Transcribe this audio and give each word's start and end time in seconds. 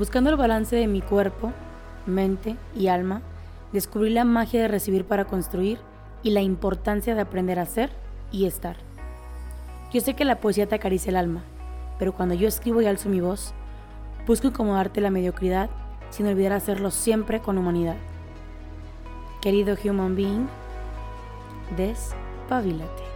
Buscando 0.00 0.30
el 0.30 0.36
balance 0.36 0.74
de 0.74 0.86
mi 0.86 1.02
cuerpo, 1.02 1.52
mente 2.06 2.56
y 2.74 2.86
alma, 2.86 3.20
descubrí 3.70 4.08
la 4.08 4.24
magia 4.24 4.62
de 4.62 4.68
recibir 4.68 5.04
para 5.04 5.26
construir 5.26 5.78
y 6.22 6.30
la 6.30 6.40
importancia 6.40 7.14
de 7.14 7.20
aprender 7.20 7.58
a 7.58 7.66
ser 7.66 7.90
y 8.32 8.46
estar. 8.46 8.76
Yo 9.92 10.00
sé 10.00 10.14
que 10.14 10.24
la 10.24 10.40
poesía 10.40 10.66
te 10.66 10.74
acaricia 10.74 11.10
el 11.10 11.16
alma, 11.16 11.42
pero 11.98 12.14
cuando 12.14 12.34
yo 12.34 12.48
escribo 12.48 12.80
y 12.80 12.86
alzo 12.86 13.10
mi 13.10 13.20
voz, 13.20 13.52
busco 14.26 14.46
incomodarte 14.46 15.02
la 15.02 15.10
mediocridad 15.10 15.68
sin 16.08 16.26
olvidar 16.28 16.54
hacerlo 16.54 16.90
siempre 16.90 17.40
con 17.40 17.58
humanidad. 17.58 17.96
Querido 19.42 19.76
human 19.84 20.16
being, 20.16 20.48
despabilate. 21.76 23.09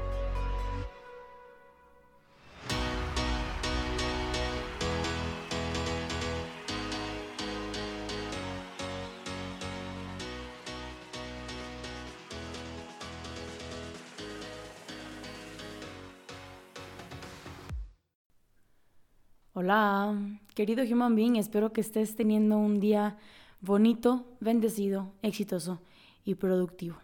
Querido 20.54 20.84
human 20.84 21.16
being, 21.16 21.34
espero 21.34 21.72
que 21.72 21.80
estés 21.80 22.14
teniendo 22.14 22.58
un 22.58 22.78
día 22.78 23.18
bonito, 23.60 24.24
bendecido, 24.38 25.10
exitoso 25.20 25.80
y 26.24 26.36
productivo. 26.36 26.96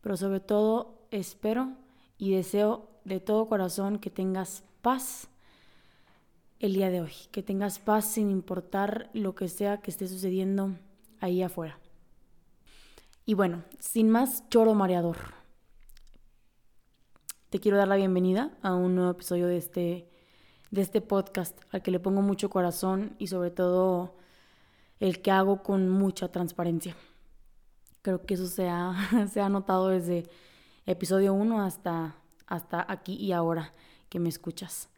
Pero 0.00 0.16
sobre 0.16 0.40
todo 0.40 0.94
espero 1.10 1.72
y 2.16 2.32
deseo 2.32 2.88
de 3.04 3.20
todo 3.20 3.48
corazón 3.48 3.98
que 3.98 4.08
tengas 4.08 4.64
paz 4.80 5.28
el 6.58 6.72
día 6.72 6.88
de 6.88 7.02
hoy, 7.02 7.12
que 7.32 7.42
tengas 7.42 7.78
paz 7.78 8.06
sin 8.06 8.30
importar 8.30 9.10
lo 9.12 9.34
que 9.34 9.48
sea 9.48 9.82
que 9.82 9.90
esté 9.90 10.08
sucediendo 10.08 10.74
ahí 11.20 11.42
afuera. 11.42 11.78
Y 13.26 13.34
bueno, 13.34 13.62
sin 13.78 14.08
más 14.08 14.48
choro 14.48 14.74
mareador, 14.74 15.18
te 17.50 17.60
quiero 17.60 17.76
dar 17.76 17.88
la 17.88 17.96
bienvenida 17.96 18.56
a 18.62 18.74
un 18.74 18.94
nuevo 18.94 19.10
episodio 19.10 19.48
de 19.48 19.58
este 19.58 20.15
de 20.70 20.80
este 20.80 21.00
podcast, 21.00 21.58
al 21.72 21.82
que 21.82 21.90
le 21.90 22.00
pongo 22.00 22.22
mucho 22.22 22.50
corazón 22.50 23.14
y 23.18 23.28
sobre 23.28 23.50
todo 23.50 24.14
el 25.00 25.22
que 25.22 25.30
hago 25.30 25.62
con 25.62 25.88
mucha 25.88 26.28
transparencia. 26.28 26.96
Creo 28.02 28.24
que 28.24 28.34
eso 28.34 28.46
se 28.46 28.68
ha, 28.68 28.94
se 29.32 29.40
ha 29.40 29.48
notado 29.48 29.88
desde 29.88 30.28
episodio 30.86 31.34
1 31.34 31.62
hasta, 31.62 32.16
hasta 32.46 32.84
aquí 32.88 33.14
y 33.14 33.32
ahora 33.32 33.72
que 34.08 34.18
me 34.18 34.28
escuchas. 34.28 34.88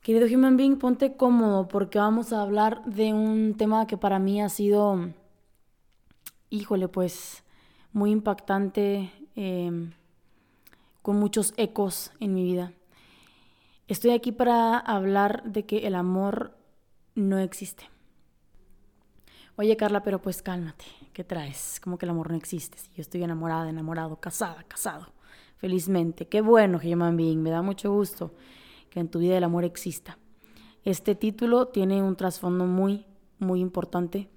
Querido 0.00 0.26
Human 0.26 0.56
Being, 0.58 0.76
ponte 0.76 1.16
cómodo 1.16 1.66
porque 1.66 1.98
vamos 1.98 2.32
a 2.32 2.42
hablar 2.42 2.84
de 2.84 3.14
un 3.14 3.54
tema 3.56 3.86
que 3.86 3.96
para 3.96 4.18
mí 4.18 4.42
ha 4.42 4.50
sido, 4.50 5.08
híjole, 6.50 6.88
pues 6.88 7.42
muy 7.92 8.10
impactante, 8.10 9.10
em, 9.34 9.92
con 11.00 11.18
muchos 11.18 11.54
ecos 11.56 12.12
en 12.20 12.34
mi 12.34 12.44
vida. 12.44 12.72
Estoy 13.86 14.12
aquí 14.12 14.32
para 14.32 14.78
hablar 14.78 15.42
de 15.44 15.66
que 15.66 15.86
el 15.86 15.94
amor 15.94 16.56
no 17.14 17.38
existe. 17.38 17.90
Oye 19.56 19.76
Carla, 19.76 20.02
pero 20.02 20.22
pues 20.22 20.40
cálmate, 20.40 20.86
¿qué 21.12 21.22
traes? 21.22 21.80
Como 21.80 21.98
que 21.98 22.06
el 22.06 22.10
amor 22.10 22.30
no 22.30 22.36
existe. 22.36 22.78
Si 22.78 22.90
yo 22.94 23.02
estoy 23.02 23.22
enamorada, 23.22 23.68
enamorado, 23.68 24.16
casada, 24.16 24.64
casado, 24.64 25.12
felizmente. 25.58 26.26
Qué 26.26 26.40
bueno, 26.40 26.80
Human 26.82 27.14
Being, 27.16 27.42
me 27.42 27.50
da 27.50 27.60
mucho 27.60 27.92
gusto 27.92 28.32
que 28.88 29.00
en 29.00 29.08
tu 29.08 29.18
vida 29.18 29.36
el 29.36 29.44
amor 29.44 29.64
exista. 29.64 30.16
Este 30.82 31.14
título 31.14 31.68
tiene 31.68 32.02
un 32.02 32.16
trasfondo 32.16 32.64
muy, 32.64 33.04
muy 33.38 33.60
importante 33.60 34.30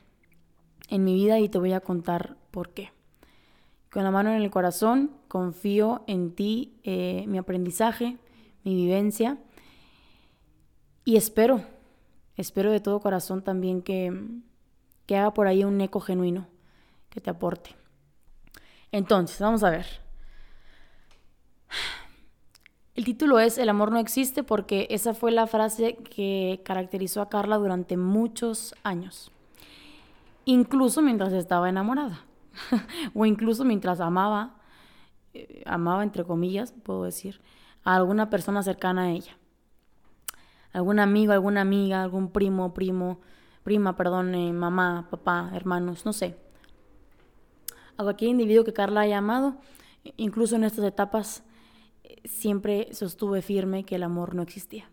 en 0.89 1.05
mi 1.05 1.15
vida 1.15 1.39
y 1.39 1.47
te 1.47 1.57
voy 1.57 1.71
a 1.71 1.79
contar 1.79 2.35
por 2.51 2.71
qué. 2.73 2.91
Con 3.91 4.03
la 4.03 4.11
mano 4.11 4.29
en 4.29 4.41
el 4.41 4.51
corazón, 4.51 5.11
confío 5.29 6.03
en 6.05 6.35
ti, 6.35 6.79
eh, 6.83 7.23
mi 7.27 7.37
aprendizaje, 7.37 8.17
mi 8.67 8.75
vivencia. 8.75 9.37
Y 11.05 11.15
espero, 11.15 11.61
espero 12.35 12.69
de 12.69 12.81
todo 12.81 12.99
corazón 12.99 13.41
también 13.41 13.81
que, 13.81 14.11
que 15.05 15.15
haga 15.15 15.33
por 15.33 15.47
ahí 15.47 15.63
un 15.63 15.79
eco 15.79 16.01
genuino 16.01 16.47
que 17.09 17.21
te 17.21 17.29
aporte. 17.29 17.75
Entonces, 18.91 19.39
vamos 19.39 19.63
a 19.63 19.69
ver. 19.69 19.85
El 22.95 23.05
título 23.05 23.39
es 23.39 23.57
El 23.57 23.69
amor 23.69 23.91
no 23.91 23.99
existe 23.99 24.43
porque 24.43 24.87
esa 24.89 25.13
fue 25.13 25.31
la 25.31 25.47
frase 25.47 25.95
que 25.95 26.61
caracterizó 26.65 27.21
a 27.21 27.29
Carla 27.29 27.55
durante 27.57 27.95
muchos 27.95 28.75
años. 28.83 29.31
Incluso 30.43 31.01
mientras 31.01 31.31
estaba 31.31 31.69
enamorada. 31.69 32.25
o 33.13 33.25
incluso 33.25 33.63
mientras 33.63 34.01
amaba, 34.01 34.57
eh, 35.33 35.63
amaba 35.65 36.03
entre 36.03 36.25
comillas, 36.25 36.73
puedo 36.83 37.03
decir, 37.03 37.39
a 37.87 37.95
alguna 37.95 38.29
persona 38.29 38.61
cercana 38.63 39.03
a 39.03 39.11
ella. 39.11 39.37
Algún 40.73 40.99
amigo, 40.99 41.31
alguna 41.31 41.61
amiga, 41.61 42.03
algún 42.03 42.33
primo, 42.33 42.73
primo, 42.73 43.21
prima, 43.63 43.95
perdón, 43.95 44.35
eh, 44.35 44.51
mamá, 44.51 45.07
papá, 45.09 45.51
hermanos, 45.53 46.05
no 46.05 46.11
sé. 46.11 46.35
A 47.95 48.03
cualquier 48.03 48.31
individuo 48.31 48.65
que 48.65 48.73
Carla 48.73 49.01
haya 49.01 49.19
amado, 49.19 49.55
incluso 50.17 50.57
en 50.57 50.65
estas 50.65 50.83
etapas, 50.83 51.45
siempre 52.25 52.93
sostuve 52.93 53.41
firme 53.41 53.85
que 53.85 53.95
el 53.95 54.03
amor 54.03 54.35
no 54.35 54.41
existía. 54.41 54.89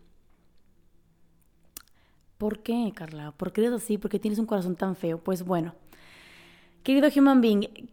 ¿Por 2.37 2.63
qué, 2.63 2.93
Carla? 2.95 3.33
¿Por 3.33 3.51
qué 3.51 3.65
eres 3.65 3.73
así? 3.73 3.97
¿Por 3.97 4.09
qué 4.09 4.19
tienes 4.19 4.39
un 4.39 4.45
corazón 4.45 4.77
tan 4.77 4.95
feo? 4.95 5.17
Pues 5.17 5.43
bueno, 5.43 5.75
querido 6.81 7.09
human 7.13 7.41
being, 7.41 7.89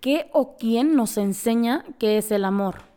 ¿qué 0.00 0.30
o 0.32 0.56
quién 0.56 0.96
nos 0.96 1.18
enseña 1.18 1.84
qué 1.98 2.16
es 2.16 2.30
el 2.30 2.46
amor? 2.46 2.95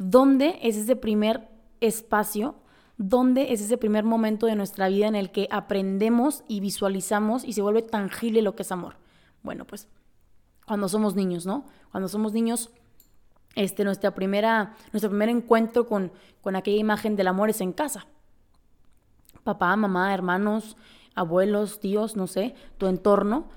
¿Dónde 0.00 0.58
es 0.62 0.78
ese 0.78 0.96
primer 0.96 1.46
espacio? 1.82 2.54
¿Dónde 2.96 3.52
es 3.52 3.60
ese 3.60 3.76
primer 3.76 4.02
momento 4.02 4.46
de 4.46 4.54
nuestra 4.54 4.88
vida 4.88 5.06
en 5.06 5.14
el 5.14 5.30
que 5.30 5.46
aprendemos 5.50 6.42
y 6.48 6.60
visualizamos 6.60 7.44
y 7.44 7.52
se 7.52 7.60
vuelve 7.60 7.82
tangible 7.82 8.40
lo 8.40 8.56
que 8.56 8.62
es 8.62 8.72
amor? 8.72 8.94
Bueno, 9.42 9.66
pues 9.66 9.88
cuando 10.66 10.88
somos 10.88 11.16
niños, 11.16 11.44
¿no? 11.44 11.66
Cuando 11.90 12.08
somos 12.08 12.32
niños, 12.32 12.70
este, 13.56 13.84
nuestra 13.84 14.14
primera, 14.14 14.74
nuestro 14.90 15.10
primer 15.10 15.28
encuentro 15.28 15.86
con, 15.86 16.12
con 16.40 16.56
aquella 16.56 16.80
imagen 16.80 17.14
del 17.14 17.28
amor 17.28 17.50
es 17.50 17.60
en 17.60 17.74
casa. 17.74 18.06
Papá, 19.44 19.76
mamá, 19.76 20.14
hermanos, 20.14 20.78
abuelos, 21.14 21.78
tíos, 21.78 22.16
no 22.16 22.26
sé, 22.26 22.54
tu 22.78 22.86
entorno, 22.86 23.50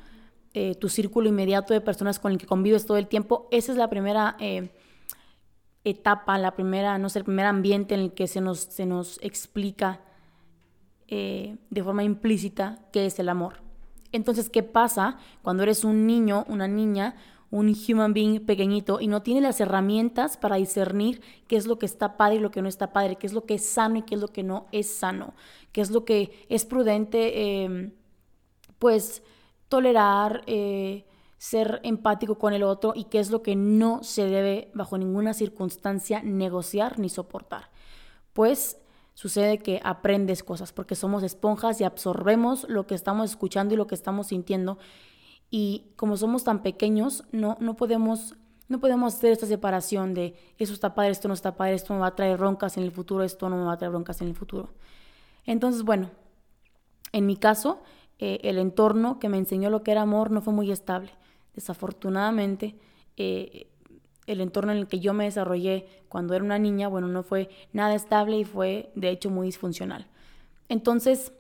eh, 0.54 0.76
tu 0.76 0.90
círculo 0.90 1.30
inmediato 1.30 1.74
de 1.74 1.80
personas 1.80 2.20
con 2.20 2.34
el 2.34 2.38
que 2.38 2.48
convives 2.48 2.86
todo 2.86 2.98
el 2.98 3.08
tiempo, 3.08 3.48
esa 3.50 3.72
es 3.72 3.78
la 3.78 3.90
primera 3.90 4.36
eh, 4.42 4.72
etapa, 5.84 6.38
la 6.38 6.56
primera, 6.56 6.98
no 6.98 7.10
sé, 7.10 7.20
el 7.20 7.26
primer 7.26 7.46
ambiente 7.46 7.94
en 7.94 8.02
el 8.02 8.14
que 8.14 8.28
se 8.28 8.42
nos, 8.42 8.60
se 8.60 8.86
nos 8.86 9.20
explica 9.22 10.02
eh, 11.08 11.58
de 11.70 11.84
forma 11.84 12.04
implícita 12.04 12.80
qué 12.92 13.06
es 13.06 13.20
el 13.20 13.30
amor. 13.30 13.62
Entonces, 14.12 14.50
¿qué 14.50 14.64
pasa 14.64 15.18
cuando 15.42 15.64
eres 15.64 15.84
un 15.84 16.08
niño, 16.08 16.46
una 16.48 16.68
niña, 16.68 17.16
un 17.54 17.72
human 17.88 18.14
being 18.14 18.40
pequeñito 18.40 19.00
y 19.00 19.08
no 19.08 19.22
tienes 19.22 19.44
las 19.44 19.60
herramientas 19.62 20.38
para 20.38 20.56
discernir 20.56 21.22
qué 21.48 21.56
es 21.56 21.68
lo 21.68 21.78
que 21.78 21.86
está 21.86 22.18
padre 22.18 22.38
y 22.38 22.40
lo 22.40 22.50
que 22.50 22.64
no 22.64 22.68
está 22.68 22.92
padre, 22.94 23.16
qué 23.16 23.28
es 23.28 23.34
lo 23.34 23.46
que 23.46 23.54
es 23.54 23.66
sano 23.66 23.98
y 23.98 24.02
qué 24.02 24.16
es 24.16 24.22
lo 24.22 24.30
que 24.30 24.42
no 24.42 24.66
es 24.72 24.88
sano, 24.88 25.36
qué 25.72 25.82
es 25.82 25.92
lo 25.92 26.04
que 26.04 26.46
es 26.50 26.66
prudente, 26.66 27.64
em, 27.64 27.92
pues 28.80 29.22
tolerar, 29.70 30.42
eh, 30.48 31.06
ser 31.44 31.82
empático 31.84 32.36
con 32.36 32.54
el 32.54 32.64
otro 32.64 32.94
y 32.96 33.04
qué 33.04 33.20
es 33.20 33.30
lo 33.30 33.44
que 33.44 33.58
no 33.58 34.02
se 34.02 34.28
debe 34.28 34.72
bajo 34.74 34.98
ninguna 34.98 35.34
circunstancia 35.34 36.24
negociar 36.24 37.00
ni 37.00 37.10
soportar. 37.10 37.70
Pues 38.32 38.80
sucede 39.14 39.58
que 39.58 39.82
aprendes 39.84 40.42
cosas 40.42 40.72
porque 40.72 40.96
somos 40.96 41.22
esponjas 41.22 41.82
y 41.82 41.84
absorbemos 41.84 42.66
lo 42.70 42.88
que 42.88 42.96
estamos 42.96 43.30
escuchando 43.30 43.74
y 43.74 43.78
lo 43.78 43.88
que 43.88 43.96
estamos 43.96 44.28
sintiendo 44.28 44.78
y 45.50 45.92
como 45.98 46.16
somos 46.16 46.46
tan 46.46 46.64
pequeños 46.64 47.26
no, 47.34 47.58
no 47.60 47.76
podemos 47.76 48.38
no 48.70 48.80
podemos 48.80 49.14
hacer 49.14 49.34
esta 49.34 49.46
separación 49.46 50.14
de 50.14 50.38
eso 50.58 50.72
está 50.72 50.96
padre, 50.96 51.12
esto 51.12 51.28
no 51.28 51.34
está 51.34 51.58
padre, 51.58 51.74
esto 51.74 51.94
me 51.94 52.00
va 52.00 52.08
a 52.08 52.16
traer 52.16 52.38
broncas 52.38 52.78
en 52.78 52.84
el 52.84 52.94
futuro, 52.94 53.22
esto 53.22 53.50
no 53.50 53.58
me 53.58 53.66
va 53.66 53.74
a 53.74 53.78
traer 53.78 53.92
broncas 53.92 54.22
en 54.22 54.30
el 54.30 54.34
futuro. 54.34 54.70
Entonces, 55.46 55.84
bueno, 55.84 56.10
en 57.12 57.26
mi 57.26 57.36
caso, 57.36 57.82
eh, 58.20 58.40
el 58.44 58.58
entorno 58.58 59.20
que 59.20 59.28
me 59.28 59.38
enseñó 59.38 59.70
lo 59.70 59.84
que 59.84 59.92
era 59.92 60.04
amor 60.04 60.32
no 60.32 60.40
fue 60.40 60.54
muy 60.54 60.72
estable. 60.72 61.12
Desafortunadamente, 61.54 62.76
eh, 63.18 63.68
el 64.26 64.42
entorno 64.42 64.72
en 64.72 64.80
el 64.80 64.88
que 64.88 65.00
yo 65.00 65.14
me 65.14 65.26
desarrollé 65.26 65.88
cuando 66.10 66.34
era 66.34 66.44
una 66.44 66.60
niña, 66.60 66.88
bueno, 66.88 67.08
no 67.08 67.24
fue 67.24 67.50
nada 67.74 67.96
estable 67.96 68.38
y 68.38 68.46
fue 68.46 68.92
de 68.96 69.10
hecho 69.10 69.30
muy 69.30 69.48
disfuncional. 69.48 70.08
Entonces, 70.70 71.34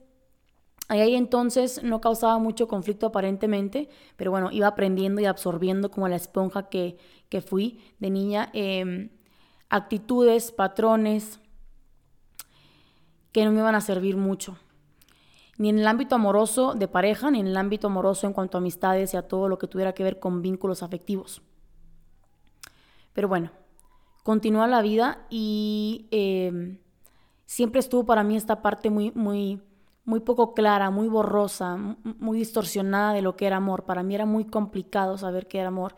ahí 0.88 1.16
entonces 1.16 1.82
no 1.84 2.02
causaba 2.02 2.38
mucho 2.40 2.68
conflicto 2.68 3.08
aparentemente, 3.08 3.90
pero 4.16 4.32
bueno, 4.32 4.50
iba 4.52 4.68
aprendiendo 4.68 5.22
y 5.22 5.26
absorbiendo 5.26 5.90
como 5.90 6.08
la 6.08 6.18
esponja 6.18 6.70
que, 6.70 6.98
que 7.30 7.42
fui 7.42 7.80
de 8.00 8.10
niña, 8.10 8.50
em, 8.54 9.10
actitudes, 9.70 10.52
patrones 10.52 11.40
que 13.32 13.44
no 13.46 13.52
me 13.52 13.60
iban 13.60 13.76
a 13.76 13.82
servir 13.82 14.18
mucho. 14.18 14.58
Ni 15.58 15.70
en 15.70 15.80
el 15.80 15.88
ámbito 15.88 16.16
amoroso 16.16 16.74
de 16.74 16.88
pareja, 16.88 17.32
ni 17.32 17.40
en 17.40 17.48
el 17.48 17.58
ámbito 17.58 17.88
amoroso 17.88 18.28
en 18.28 18.34
cuanto 18.34 18.58
a 18.58 18.62
amistades 18.62 19.14
y 19.14 19.18
a 19.18 19.28
todo 19.28 19.48
lo 19.48 19.58
que 19.58 19.68
tuviera 19.68 19.94
que 19.94 20.04
ver 20.04 20.20
con 20.20 20.42
vínculos 20.42 20.84
afectivos. 20.84 21.42
Pero 23.14 23.28
bueno, 23.28 23.52
continúa 24.24 24.68
la 24.68 24.82
vida 24.82 25.26
y 25.30 26.08
em, 26.12 26.80
siempre 27.46 27.80
estuvo 27.80 28.06
para 28.06 28.24
mí 28.24 28.36
esta 28.36 28.62
parte 28.62 28.90
muy, 28.90 29.12
muy, 29.12 29.62
muy 30.06 30.22
poco 30.22 30.54
clara, 30.54 30.90
muy 30.90 31.08
borrosa, 31.08 31.78
muy 31.78 32.40
distorsionada 32.40 33.14
de 33.14 33.22
lo 33.22 33.36
que 33.36 33.46
era 33.46 33.58
amor. 33.58 33.86
Para 33.86 34.02
mí 34.02 34.16
era 34.16 34.26
muy 34.26 34.46
complicado 34.46 35.18
saber 35.18 35.48
qué 35.48 35.60
era 35.60 35.68
amor 35.68 35.96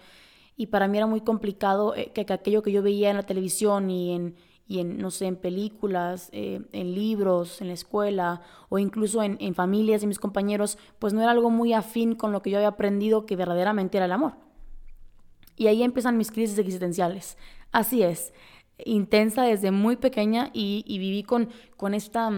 y 0.58 0.68
para 0.68 0.88
mí 0.88 0.98
era 0.98 1.08
muy 1.08 1.22
complicado 1.22 1.96
eh, 1.96 2.12
que, 2.14 2.22
aquello 2.34 2.62
que 2.62 2.72
yo 2.72 2.82
veía 2.82 3.10
en 3.10 3.18
la 3.18 3.24
televisión 3.24 3.90
y 3.90 4.14
en, 4.14 4.36
y 4.68 4.80
en 4.80 4.98
no 4.98 5.12
sé, 5.12 5.26
en 5.28 5.36
películas, 5.36 6.30
eh, 6.32 6.62
en 6.72 6.96
libros, 6.96 7.62
en 7.62 7.68
la 7.68 7.74
escuela 7.74 8.42
o 8.70 8.80
incluso 8.80 9.22
en, 9.22 9.38
en 9.40 9.54
familias 9.54 10.02
de 10.02 10.08
mis 10.08 10.20
compañeros, 10.20 10.78
pues 11.00 11.14
no 11.14 11.22
era 11.22 11.32
algo 11.32 11.50
muy 11.50 11.74
afín 11.74 12.16
con 12.16 12.32
lo 12.32 12.42
que 12.42 12.50
yo 12.50 12.58
había 12.58 12.70
aprendido 12.70 13.26
que 13.26 13.36
verdaderamente 13.36 13.98
era 13.98 14.06
el 14.06 14.12
amor. 14.12 14.34
Y 15.56 15.68
ahí 15.68 15.84
empiezan 15.84 16.18
mis 16.18 16.32
crisis 16.32 16.58
existenciales. 16.58 17.38
Así 17.72 18.02
es, 18.02 18.34
intensa 18.84 19.44
desde 19.44 19.72
muy 19.72 19.96
pequeña 19.96 20.50
y, 20.54 20.84
viví 20.88 21.24
con, 21.24 21.50
con 21.78 21.94
esta, 21.94 22.30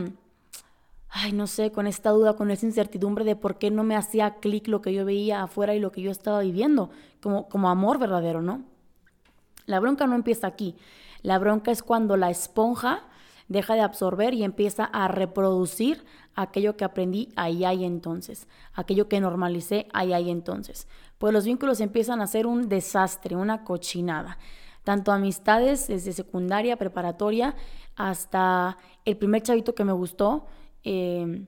ay, 1.10 1.32
no 1.32 1.48
sé, 1.48 1.72
con 1.72 1.88
esta 1.88 2.12
duda, 2.12 2.36
con 2.36 2.52
esa 2.52 2.66
incertidumbre 2.66 3.26
de 3.26 3.36
por 3.36 3.58
qué 3.58 3.72
no 3.72 3.84
me 3.84 3.96
hacía 3.96 4.36
clic 4.36 4.68
lo 4.68 4.82
que 4.82 4.94
yo 4.94 5.06
veía 5.06 5.44
afuera 5.44 5.74
y 5.74 5.80
lo 5.80 5.92
que 5.92 6.02
yo 6.02 6.12
estaba 6.12 6.42
viviendo, 6.42 6.90
como, 7.22 7.50
como 7.50 7.70
amor 7.70 7.98
verdadero, 7.98 8.42
¿no? 8.42 8.64
La 9.66 9.80
bronca 9.80 10.08
no 10.08 10.16
empieza 10.16 10.48
aquí. 10.48 10.76
La 11.28 11.40
bronca 11.40 11.72
es 11.72 11.84
cuando 11.84 12.16
la 12.16 12.30
esponja 12.30 13.02
deja 13.50 13.74
de 13.74 13.82
absorber 13.82 14.34
y 14.34 14.46
empieza 14.46 14.86
a 14.86 15.10
reproducir 15.10 16.06
aquello 16.36 16.78
que 16.78 16.86
aprendí 16.86 17.34
ahí 17.36 17.66
ahí 17.66 17.84
entonces, 17.84 18.48
aquello 18.74 19.10
que 19.10 19.20
normalicé 19.20 19.90
ahí 19.92 20.14
ahí 20.14 20.30
entonces. 20.30 20.88
Pues 21.18 21.34
los 21.34 21.44
vínculos 21.44 21.82
empiezan 21.82 22.22
a 22.22 22.28
ser 22.28 22.48
un 22.48 22.70
desastre, 22.70 23.36
una 23.36 23.66
cochinada 23.66 24.38
tanto 24.86 25.12
amistades 25.12 25.90
desde 25.90 26.14
secundaria, 26.14 26.78
preparatoria, 26.78 27.56
hasta 27.98 28.78
el 29.04 29.18
primer 29.18 29.42
chavito 29.42 29.76
que 29.76 29.84
me 29.84 29.92
gustó. 29.92 30.46
Em, 30.82 31.48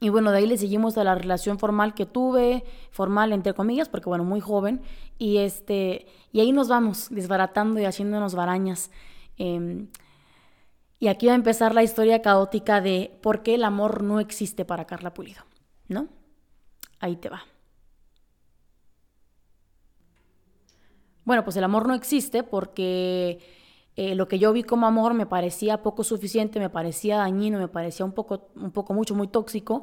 y 0.00 0.10
bueno, 0.10 0.30
de 0.30 0.38
ahí 0.38 0.46
le 0.46 0.56
seguimos 0.56 0.96
a 0.96 1.04
la 1.04 1.14
relación 1.16 1.58
formal 1.58 1.94
que 1.94 2.06
tuve, 2.06 2.64
formal 2.90 3.32
entre 3.32 3.52
comillas, 3.52 3.88
porque 3.88 4.08
bueno, 4.08 4.24
muy 4.24 4.40
joven. 4.40 4.80
Y, 5.18 5.38
este, 5.38 6.06
y 6.30 6.40
ahí 6.40 6.52
nos 6.52 6.68
vamos 6.68 7.08
desbaratando 7.10 7.80
y 7.80 7.84
haciéndonos 7.84 8.34
varañas. 8.34 8.92
Em, 9.38 9.88
y 11.00 11.08
aquí 11.08 11.26
va 11.26 11.32
a 11.32 11.36
empezar 11.36 11.74
la 11.74 11.82
historia 11.82 12.22
caótica 12.22 12.80
de 12.80 13.18
por 13.22 13.42
qué 13.42 13.56
el 13.56 13.64
amor 13.64 14.02
no 14.04 14.20
existe 14.20 14.64
para 14.64 14.86
Carla 14.86 15.14
Pulido, 15.14 15.42
¿no? 15.88 16.08
Ahí 17.00 17.16
te 17.16 17.28
va. 17.28 17.42
Bueno, 21.24 21.44
pues 21.44 21.56
el 21.56 21.64
amor 21.64 21.88
no 21.88 21.94
existe 21.94 22.42
porque 22.44 23.40
eh, 24.00 24.14
lo 24.14 24.28
que 24.28 24.38
yo 24.38 24.52
vi 24.52 24.62
como 24.62 24.86
amor 24.86 25.12
me 25.12 25.26
parecía 25.26 25.82
poco 25.82 26.04
suficiente, 26.04 26.60
me 26.60 26.70
parecía 26.70 27.16
dañino, 27.16 27.58
me 27.58 27.66
parecía 27.66 28.06
un 28.06 28.12
poco, 28.12 28.46
un 28.54 28.70
poco 28.70 28.94
mucho, 28.94 29.16
muy 29.16 29.26
tóxico. 29.26 29.82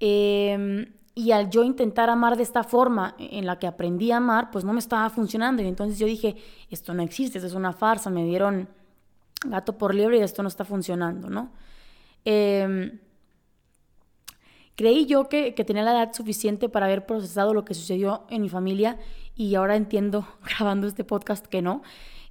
Em, 0.00 0.94
y 1.14 1.30
al 1.30 1.48
yo 1.48 1.62
intentar 1.62 2.10
amar 2.10 2.36
de 2.36 2.42
esta 2.42 2.64
forma 2.64 3.14
en 3.20 3.46
la 3.46 3.60
que 3.60 3.68
aprendí 3.68 4.10
a 4.10 4.16
amar, 4.16 4.50
pues 4.50 4.64
no 4.64 4.72
me 4.72 4.80
estaba 4.80 5.08
funcionando. 5.10 5.62
Y 5.62 5.68
entonces 5.68 5.96
yo 5.96 6.08
dije, 6.08 6.34
esto 6.70 6.92
no 6.92 7.04
existe, 7.04 7.38
esto 7.38 7.46
es 7.46 7.54
una 7.54 7.72
farsa, 7.72 8.10
me 8.10 8.24
dieron 8.24 8.68
gato 9.46 9.78
por 9.78 9.94
liebre 9.94 10.18
y 10.18 10.22
esto 10.22 10.42
no 10.42 10.48
está 10.48 10.64
funcionando, 10.64 11.30
¿no? 11.30 11.52
Em, 12.24 12.98
creí 14.74 15.06
yo 15.06 15.28
que, 15.28 15.54
que, 15.54 15.64
tenía 15.64 15.84
la 15.84 15.92
edad 15.92 16.12
suficiente 16.12 16.68
para 16.68 16.86
haber 16.86 17.06
procesado 17.06 17.54
lo 17.54 17.64
que 17.64 17.74
sucedió 17.74 18.24
en 18.28 18.42
mi 18.42 18.48
familia 18.48 18.98
y 19.36 19.54
ahora 19.54 19.76
entiendo 19.76 20.26
grabando 20.58 20.88
este 20.88 21.04
podcast 21.04 21.46
que 21.46 21.62
no. 21.62 21.82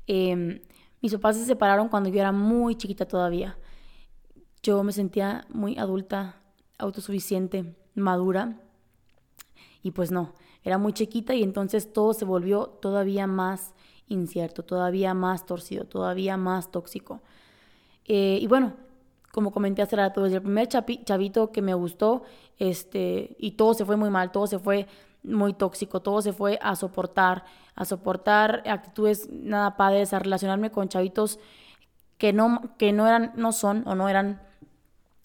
Em, 0.08 0.60
mis 1.02 1.14
papás 1.14 1.38
se 1.38 1.46
separaron 1.46 1.90
cuando 1.90 2.10
yo 2.10 2.20
era 2.20 2.32
muy 2.32 2.76
chiquita 2.76 3.08
todavía. 3.08 3.58
Yo 4.64 4.84
me 4.84 4.92
sentía 4.92 5.46
muy 5.50 5.78
adulta, 5.78 6.42
autosuficiente, 6.78 7.76
madura. 7.96 8.60
Y 9.82 9.92
pues 9.92 10.12
no, 10.12 10.34
era 10.64 10.78
muy 10.78 10.94
chiquita 10.94 11.34
y 11.34 11.44
entonces 11.44 11.92
todo 11.92 12.14
se 12.14 12.26
volvió 12.26 12.68
todavía 12.68 13.26
más 13.26 13.74
incierto, 14.08 14.64
todavía 14.64 15.14
más 15.14 15.46
torcido, 15.46 15.86
todavía 15.86 16.38
más 16.38 16.72
tóxico. 16.72 17.22
Eh, 18.06 18.40
y 18.42 18.48
bueno, 18.48 18.74
como 19.32 19.52
comenté 19.52 19.82
hace 19.82 19.96
rato, 19.96 20.24
desde 20.24 20.38
el 20.38 20.44
primer 20.44 20.68
chavito 20.68 21.52
que 21.52 21.62
me 21.62 21.74
gustó, 21.74 22.24
este, 22.60 23.36
y 23.40 23.52
todo 23.52 23.74
se 23.74 23.86
fue 23.86 23.96
muy 23.96 24.10
mal, 24.10 24.32
todo 24.32 24.46
se 24.46 24.60
fue 24.60 24.88
muy 25.24 25.54
tóxico, 25.54 26.02
todo 26.02 26.22
se 26.22 26.34
fue 26.34 26.60
a 26.62 26.76
soportar, 26.76 27.46
a 27.76 27.86
soportar 27.86 28.64
actitudes 28.68 29.30
nada 29.32 29.78
padres, 29.78 30.14
a 30.14 30.20
relacionarme 30.20 30.72
con 30.72 30.90
chavitos 30.90 31.40
que 32.18 32.34
no, 32.34 32.76
que 32.78 32.94
no 32.94 33.08
eran, 33.08 33.32
no 33.36 33.52
son 33.52 33.84
o 33.88 33.96
no 33.96 34.08
eran 34.08 34.42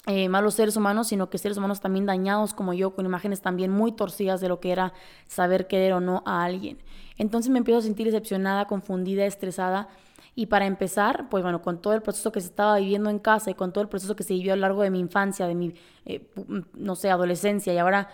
eh, 0.08 0.28
malos 0.28 0.54
seres 0.54 0.76
humanos, 0.76 1.08
sino 1.08 1.28
que 1.28 1.36
seres 1.36 1.58
humanos 1.58 1.80
también 1.80 2.06
dañados 2.06 2.54
como 2.54 2.72
yo, 2.72 2.94
con 2.94 3.06
imágenes 3.06 3.40
también 3.40 3.72
muy 3.72 3.90
torcidas 3.90 4.40
de 4.40 4.48
lo 4.48 4.60
que 4.60 4.70
era 4.70 4.92
saber 5.26 5.66
querer 5.66 5.92
o 5.94 6.00
no 6.00 6.22
a 6.24 6.44
alguien. 6.44 6.78
Entonces 7.18 7.50
me 7.50 7.58
empiezo 7.58 7.80
a 7.80 7.82
sentir 7.82 8.06
decepcionada, 8.06 8.66
confundida, 8.66 9.26
estresada. 9.26 9.88
Y 10.36 10.46
para 10.46 10.66
empezar, 10.66 11.28
pues 11.28 11.42
bueno, 11.42 11.60
con 11.60 11.82
todo 11.82 11.94
el 11.94 12.02
proceso 12.02 12.30
que 12.30 12.40
se 12.40 12.48
estaba 12.48 12.78
viviendo 12.78 13.10
en 13.10 13.18
casa 13.18 13.50
y 13.50 13.54
con 13.54 13.72
todo 13.72 13.82
el 13.82 13.88
proceso 13.88 14.14
que 14.14 14.22
se 14.22 14.34
vivió 14.34 14.52
a 14.52 14.56
lo 14.56 14.62
largo 14.62 14.82
de 14.82 14.90
mi 14.90 15.00
infancia, 15.00 15.46
de 15.48 15.54
mi, 15.54 15.74
eh, 16.04 16.30
no 16.74 16.94
sé, 16.94 17.10
adolescencia 17.10 17.74
y 17.74 17.78
ahora 17.78 18.08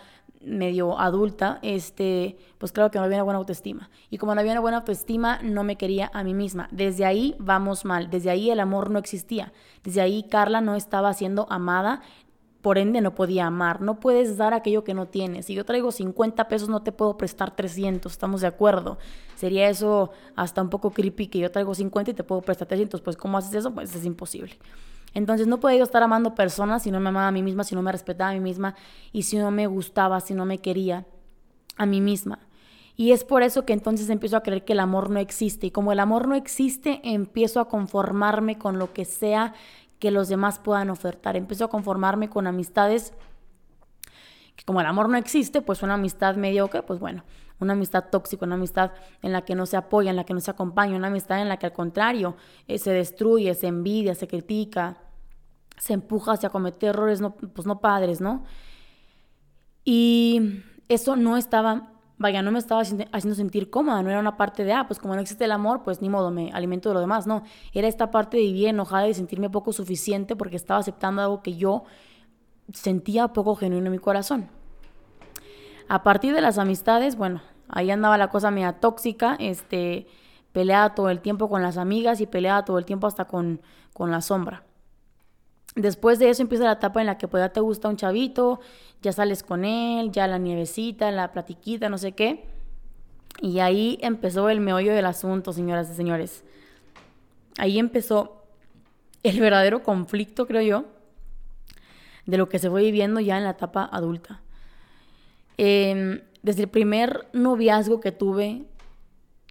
medio 0.45 0.99
adulta, 0.99 1.59
este, 1.61 2.37
pues 2.57 2.71
claro 2.71 2.91
que 2.91 2.99
no 2.99 3.05
había 3.05 3.17
una 3.17 3.23
buena 3.23 3.39
autoestima. 3.39 3.89
Y 4.09 4.17
como 4.17 4.35
no 4.35 4.41
había 4.41 4.53
una 4.53 4.61
buena 4.61 4.77
autoestima, 4.77 5.39
no 5.41 5.63
me 5.63 5.77
quería 5.77 6.11
a 6.13 6.23
mí 6.23 6.33
misma. 6.33 6.67
Desde 6.71 7.05
ahí 7.05 7.35
vamos 7.39 7.85
mal, 7.85 8.09
desde 8.09 8.29
ahí 8.29 8.49
el 8.49 8.59
amor 8.59 8.89
no 8.89 8.99
existía. 8.99 9.53
Desde 9.83 10.01
ahí 10.01 10.23
Carla 10.29 10.61
no 10.61 10.75
estaba 10.75 11.13
siendo 11.13 11.47
amada, 11.49 12.01
por 12.63 12.77
ende 12.77 13.01
no 13.01 13.13
podía 13.13 13.45
amar. 13.45 13.81
No 13.81 13.99
puedes 13.99 14.37
dar 14.37 14.53
aquello 14.53 14.85
que 14.85 14.93
no 14.93 15.07
tienes. 15.07 15.47
Si 15.47 15.53
yo 15.53 15.65
traigo 15.65 15.91
50 15.91 16.47
pesos, 16.47 16.69
no 16.69 16.81
te 16.81 16.93
puedo 16.93 17.17
prestar 17.17 17.55
300, 17.55 18.11
estamos 18.11 18.41
de 18.41 18.47
acuerdo. 18.47 18.97
Sería 19.35 19.69
eso 19.69 20.11
hasta 20.35 20.61
un 20.61 20.69
poco 20.69 20.91
creepy 20.91 21.27
que 21.27 21.39
yo 21.39 21.51
traigo 21.51 21.75
50 21.75 22.11
y 22.11 22.13
te 22.13 22.23
puedo 22.23 22.41
prestar 22.41 22.67
300. 22.67 23.01
Pues 23.01 23.17
¿cómo 23.17 23.37
haces 23.37 23.53
eso? 23.55 23.73
Pues 23.73 23.93
es 23.93 24.05
imposible. 24.05 24.57
Entonces 25.13 25.47
no 25.47 25.59
podía 25.59 25.83
estar 25.83 26.03
amando 26.03 26.35
personas 26.35 26.83
si 26.83 26.91
no 26.91 26.99
me 26.99 27.09
amaba 27.09 27.27
a 27.27 27.31
mí 27.31 27.43
misma, 27.43 27.63
si 27.63 27.75
no 27.75 27.81
me 27.81 27.91
respetaba 27.91 28.31
a 28.31 28.33
mí 28.33 28.39
misma 28.39 28.75
y 29.11 29.23
si 29.23 29.37
no 29.37 29.51
me 29.51 29.67
gustaba, 29.67 30.19
si 30.19 30.33
no 30.33 30.45
me 30.45 30.59
quería 30.59 31.05
a 31.77 31.85
mí 31.85 32.01
misma. 32.01 32.39
Y 32.95 33.11
es 33.11 33.23
por 33.23 33.41
eso 33.41 33.65
que 33.65 33.73
entonces 33.73 34.09
empiezo 34.09 34.37
a 34.37 34.43
creer 34.43 34.65
que 34.65 34.73
el 34.73 34.79
amor 34.79 35.09
no 35.09 35.19
existe. 35.19 35.67
Y 35.67 35.71
como 35.71 35.91
el 35.91 35.99
amor 35.99 36.27
no 36.27 36.35
existe, 36.35 37.01
empiezo 37.03 37.59
a 37.59 37.67
conformarme 37.67 38.57
con 38.57 38.77
lo 38.77 38.93
que 38.93 39.05
sea 39.05 39.53
que 39.99 40.11
los 40.11 40.27
demás 40.27 40.59
puedan 40.59 40.89
ofertar. 40.89 41.35
Empiezo 41.35 41.65
a 41.65 41.69
conformarme 41.69 42.29
con 42.29 42.45
amistades 42.45 43.13
que 44.55 44.65
como 44.65 44.81
el 44.81 44.85
amor 44.85 45.09
no 45.09 45.17
existe, 45.17 45.61
pues 45.61 45.81
una 45.81 45.95
amistad 45.95 46.35
mediocre, 46.35 46.83
pues 46.83 46.99
bueno, 46.99 47.23
una 47.59 47.73
amistad 47.73 48.05
tóxica, 48.11 48.45
una 48.45 48.55
amistad 48.55 48.91
en 49.21 49.31
la 49.31 49.43
que 49.43 49.55
no 49.55 49.65
se 49.65 49.77
apoya, 49.77 50.11
en 50.11 50.15
la 50.15 50.25
que 50.25 50.33
no 50.33 50.39
se 50.39 50.51
acompaña, 50.51 50.95
una 50.95 51.07
amistad 51.07 51.41
en 51.41 51.49
la 51.49 51.57
que 51.57 51.67
al 51.67 51.73
contrario 51.73 52.35
eh, 52.67 52.77
se 52.77 52.91
destruye, 52.91 53.53
se 53.55 53.67
envidia, 53.67 54.13
se 54.13 54.27
critica, 54.27 54.97
se 55.77 55.93
empuja 55.93 56.33
hacia 56.33 56.49
cometer 56.49 56.89
errores 56.89 57.21
no, 57.21 57.35
pues 57.35 57.67
no 57.67 57.79
padres, 57.79 58.21
¿no? 58.21 58.43
Y 59.83 60.63
eso 60.87 61.15
no 61.15 61.37
estaba, 61.37 61.91
vaya, 62.17 62.41
no 62.41 62.51
me 62.51 62.59
estaba 62.59 62.81
haciendo 62.81 63.35
sentir 63.35 63.69
cómoda, 63.69 64.01
no 64.01 64.09
era 64.09 64.19
una 64.19 64.37
parte 64.37 64.63
de, 64.63 64.73
ah, 64.73 64.87
pues 64.87 64.99
como 64.99 65.15
no 65.15 65.21
existe 65.21 65.45
el 65.45 65.51
amor, 65.51 65.83
pues 65.83 66.01
ni 66.01 66.09
modo, 66.09 66.31
me 66.31 66.51
alimento 66.51 66.89
de 66.89 66.95
lo 66.95 67.01
demás, 67.01 67.27
no, 67.27 67.43
era 67.73 67.87
esta 67.87 68.11
parte 68.11 68.37
de 68.37 68.43
vivir 68.43 68.69
enojada 68.69 69.07
y 69.07 69.13
sentirme 69.13 69.49
poco 69.49 69.73
suficiente 69.73 70.35
porque 70.35 70.55
estaba 70.55 70.79
aceptando 70.79 71.21
algo 71.21 71.41
que 71.41 71.55
yo 71.55 71.83
sentía 72.71 73.29
poco 73.29 73.55
genuino 73.55 73.87
en 73.87 73.91
mi 73.91 73.99
corazón. 73.99 74.49
A 75.89 76.03
partir 76.03 76.33
de 76.33 76.41
las 76.41 76.57
amistades, 76.57 77.17
bueno, 77.17 77.41
ahí 77.67 77.91
andaba 77.91 78.17
la 78.17 78.29
cosa 78.29 78.51
media 78.51 78.79
tóxica, 78.79 79.35
este, 79.39 80.07
peleaba 80.53 80.95
todo 80.95 81.09
el 81.09 81.19
tiempo 81.19 81.49
con 81.49 81.61
las 81.61 81.77
amigas 81.77 82.21
y 82.21 82.25
peleaba 82.25 82.63
todo 82.63 82.77
el 82.77 82.85
tiempo 82.85 83.07
hasta 83.07 83.25
con, 83.25 83.61
con 83.91 84.11
la 84.11 84.21
sombra. 84.21 84.63
Después 85.75 86.19
de 86.19 86.29
eso 86.29 86.41
empieza 86.43 86.65
la 86.65 86.73
etapa 86.73 87.01
en 87.01 87.07
la 87.07 87.17
que 87.17 87.27
pues 87.27 87.41
ya 87.41 87.49
te 87.49 87.59
gusta 87.59 87.89
un 87.89 87.97
chavito, 87.97 88.59
ya 89.01 89.11
sales 89.11 89.41
con 89.41 89.65
él, 89.65 90.11
ya 90.11 90.27
la 90.27 90.37
nievecita, 90.37 91.09
la 91.11 91.31
platiquita, 91.31 91.89
no 91.89 91.97
sé 91.97 92.11
qué. 92.11 92.45
Y 93.41 93.59
ahí 93.59 93.97
empezó 94.01 94.49
el 94.49 94.59
meollo 94.59 94.93
del 94.93 95.05
asunto, 95.05 95.51
señoras 95.51 95.89
y 95.89 95.95
señores. 95.95 96.43
Ahí 97.57 97.79
empezó 97.79 98.43
el 99.23 99.39
verdadero 99.39 99.83
conflicto, 99.83 100.45
creo 100.45 100.61
yo, 100.61 100.85
de 102.25 102.37
lo 102.37 102.49
que 102.49 102.59
se 102.59 102.69
fue 102.69 102.83
viviendo 102.83 103.19
ya 103.19 103.37
en 103.37 103.43
la 103.43 103.51
etapa 103.51 103.89
adulta. 103.91 104.41
Em, 105.57 106.21
desde 106.41 106.63
el 106.63 106.69
primer 106.69 107.27
noviazgo 107.33 107.99
que 107.99 108.11
tuve, 108.11 108.65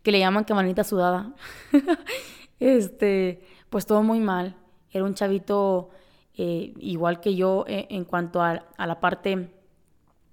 que 0.03 0.13
le 0.13 0.19
llaman 0.19 0.45
que 0.45 0.55
manita 0.55 0.85
sudada, 0.85 1.35
este, 2.61 3.43
pues 3.71 3.87
todo 3.87 4.03
muy 4.03 4.21
mal. 4.21 4.55
Era 4.91 5.05
un 5.05 5.15
chavito 5.15 5.91
eh, 6.37 6.73
igual 6.79 7.21
que 7.21 7.35
yo 7.35 7.65
eh, 7.69 7.87
en 7.91 8.05
cuanto 8.05 8.43
a, 8.43 8.65
la 8.79 9.01
parte 9.01 9.51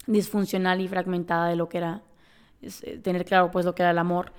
disfuncional 0.07 0.81
y 0.81 0.87
fragmentada 0.87 1.47
de 1.47 1.55
lo 1.55 1.67
que 1.67 1.77
era 1.77 2.01
eh, 2.61 2.97
tener 3.03 3.25
claro 3.25 3.51
pues 3.51 3.65
lo 3.65 3.75
que 3.75 3.83
era 3.83 3.91
el 3.91 3.97
amor. 3.97 4.31